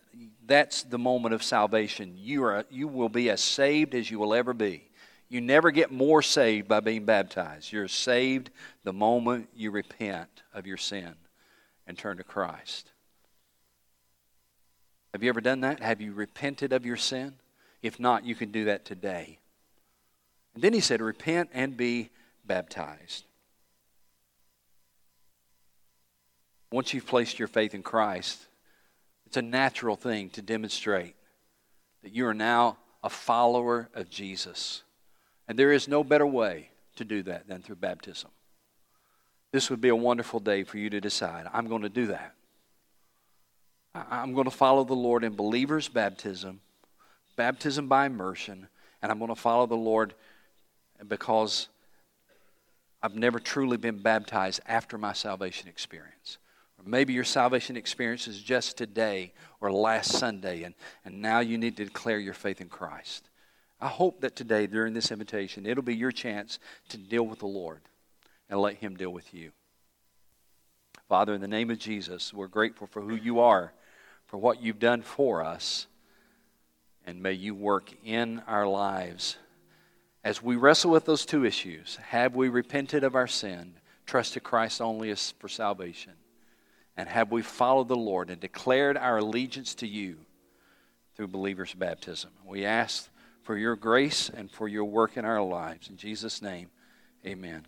that's 0.47 0.85
the 0.85 0.99
moment 0.99 1.35
of 1.35 1.43
salvation. 1.43 2.15
You, 2.17 2.45
are, 2.45 2.65
you 2.71 2.87
will 2.87 3.09
be 3.09 3.29
as 3.29 3.41
saved 3.41 3.95
as 3.95 4.11
you 4.11 4.19
will 4.19 4.35
ever 4.35 4.55
be. 4.55 4.85
You 5.29 5.41
never 5.41 5.71
get 5.71 5.91
more 5.91 6.23
saved 6.23 6.69
by 6.69 6.81
being 6.81 7.07
baptized. 7.07 7.73
You're 7.73 7.89
saved 7.89 8.51
the 8.85 8.93
moment 8.93 9.49
you 9.57 9.71
repent 9.71 10.43
of 10.53 10.67
your 10.67 10.77
sin 10.77 11.15
and 11.87 11.99
turn 11.99 12.19
to 12.19 12.25
Christ. 12.25 12.93
Have 15.13 15.23
you 15.23 15.29
ever 15.29 15.41
done 15.41 15.61
that? 15.61 15.81
Have 15.81 16.01
you 16.01 16.13
repented 16.13 16.73
of 16.73 16.87
your 16.87 16.97
sin? 16.97 17.35
If 17.83 17.99
not, 17.99 18.25
you 18.25 18.35
can 18.35 18.53
do 18.53 18.67
that 18.67 18.85
today. 18.85 19.39
And 20.55 20.63
then 20.63 20.73
he 20.73 20.81
said, 20.81 21.01
Repent 21.01 21.51
and 21.53 21.77
be 21.77 22.11
baptized. 22.45 23.25
Once 26.71 26.95
you've 26.95 27.07
placed 27.07 27.39
your 27.39 27.49
faith 27.49 27.75
in 27.75 27.83
Christ, 27.83 28.47
it's 29.27 29.37
a 29.37 29.43
natural 29.43 29.97
thing 29.97 30.31
to 30.31 30.43
demonstrate 30.43 31.15
that 32.03 32.13
you 32.13 32.27
are 32.27 32.35
now 32.35 32.79
a 33.05 33.11
follower 33.11 33.89
of 33.95 34.09
Jesus. 34.09 34.83
And 35.49 35.59
there 35.59 35.73
is 35.73 35.89
no 35.89 36.03
better 36.03 36.27
way 36.27 36.71
to 36.97 37.05
do 37.05 37.23
that 37.25 37.49
than 37.49 37.63
through 37.63 37.77
baptism. 37.77 38.31
This 39.53 39.69
would 39.69 39.81
be 39.81 39.91
a 39.91 39.97
wonderful 39.97 40.41
day 40.41 40.65
for 40.65 40.79
you 40.79 40.89
to 40.91 41.01
decide 41.01 41.47
I'm 41.53 41.69
going 41.69 41.83
to 41.83 41.89
do 41.89 42.07
that. 42.07 42.35
I'm 43.95 44.33
going 44.33 44.47
to 44.47 44.51
follow 44.51 44.85
the 44.85 44.95
Lord 44.95 45.23
in 45.23 45.35
believer's 45.35 45.89
baptism, 45.89 46.61
baptism 47.37 47.89
by 47.89 48.07
immersion, 48.07 48.69
and 49.03 49.13
I'm 49.13 49.19
going 49.19 49.29
to 49.29 49.35
follow 49.35 49.67
the 49.67 49.75
Lord 49.75 50.15
because 51.09 51.69
I've 53.03 53.17
never 53.17 53.39
truly 53.39 53.77
been 53.77 53.99
baptized 53.99 54.61
after 54.67 54.97
my 54.97 55.13
salvation 55.13 55.69
experience. 55.69 56.39
Or 56.79 56.89
maybe 56.89 57.13
your 57.13 57.25
salvation 57.25 57.77
experience 57.77 58.29
is 58.29 58.41
just 58.41 58.77
today 58.79 59.33
or 59.61 59.73
last 59.73 60.13
Sunday, 60.13 60.63
and, 60.63 60.75
and 61.05 61.21
now 61.21 61.41
you 61.41 61.59
need 61.59 61.77
to 61.77 61.85
declare 61.85 62.19
your 62.19 62.35
faith 62.35 62.61
in 62.61 62.69
Christ. 62.69 63.29
I 63.81 63.89
hope 63.89 64.21
that 64.21 64.37
today, 64.37 64.67
during 64.67 64.95
this 64.95 65.11
invitation, 65.11 65.67
it'll 65.67 65.83
be 65.83 65.97
your 65.97 66.13
chance 66.13 66.59
to 66.91 66.97
deal 66.97 67.25
with 67.25 67.41
the 67.41 67.47
Lord 67.47 67.81
and 68.49 68.61
let 68.61 68.77
Him 68.77 68.97
deal 68.97 69.11
with 69.11 69.35
you. 69.35 69.51
Father, 71.09 71.35
in 71.35 71.41
the 71.41 71.49
name 71.49 71.71
of 71.71 71.79
Jesus, 71.79 72.33
we're 72.33 72.47
grateful 72.47 72.87
for 72.87 73.03
who 73.03 73.17
you 73.17 73.41
are. 73.41 73.73
for 74.33 74.39
what 74.39 74.63
you've 74.63 74.79
done 74.79 75.03
for 75.03 75.45
us. 75.45 75.87
And 77.07 77.23
may 77.23 77.35
you 77.35 77.55
work 77.55 77.93
in 78.03 78.41
our 78.47 78.67
lives. 78.67 79.37
As 80.25 80.43
we 80.43 80.57
wrestle 80.57 80.91
with 80.91 81.05
those 81.05 81.27
two 81.27 81.45
issues, 81.45 81.97
have 81.97 82.37
we 82.37 82.49
repented 82.49 83.03
of 83.03 83.17
our 83.17 83.27
sin, 83.27 83.75
trusted 84.07 84.43
Christ 84.43 84.81
only 84.81 85.11
as 85.11 85.33
for 85.39 85.49
salvation? 85.49 86.13
And 86.97 87.09
have 87.09 87.33
we 87.33 87.43
followed 87.43 87.89
the 87.89 87.97
Lord 87.97 88.31
and 88.31 88.41
declared 88.41 88.97
our 88.97 89.19
allegiance 89.19 89.75
to 89.77 89.87
you 89.87 90.19
through 91.17 91.29
believers' 91.29 91.75
baptism? 91.75 92.31
We 92.45 92.65
ask 92.65 93.09
for 93.43 93.57
your 93.57 93.75
grace 93.75 94.29
and 94.29 94.51
for 94.51 94.69
your 94.69 94.85
work 94.85 95.17
in 95.17 95.25
our 95.25 95.43
lives. 95.43 95.89
In 95.89 95.97
Jesus' 95.97 96.41
name, 96.41 96.71
amen. 97.27 97.67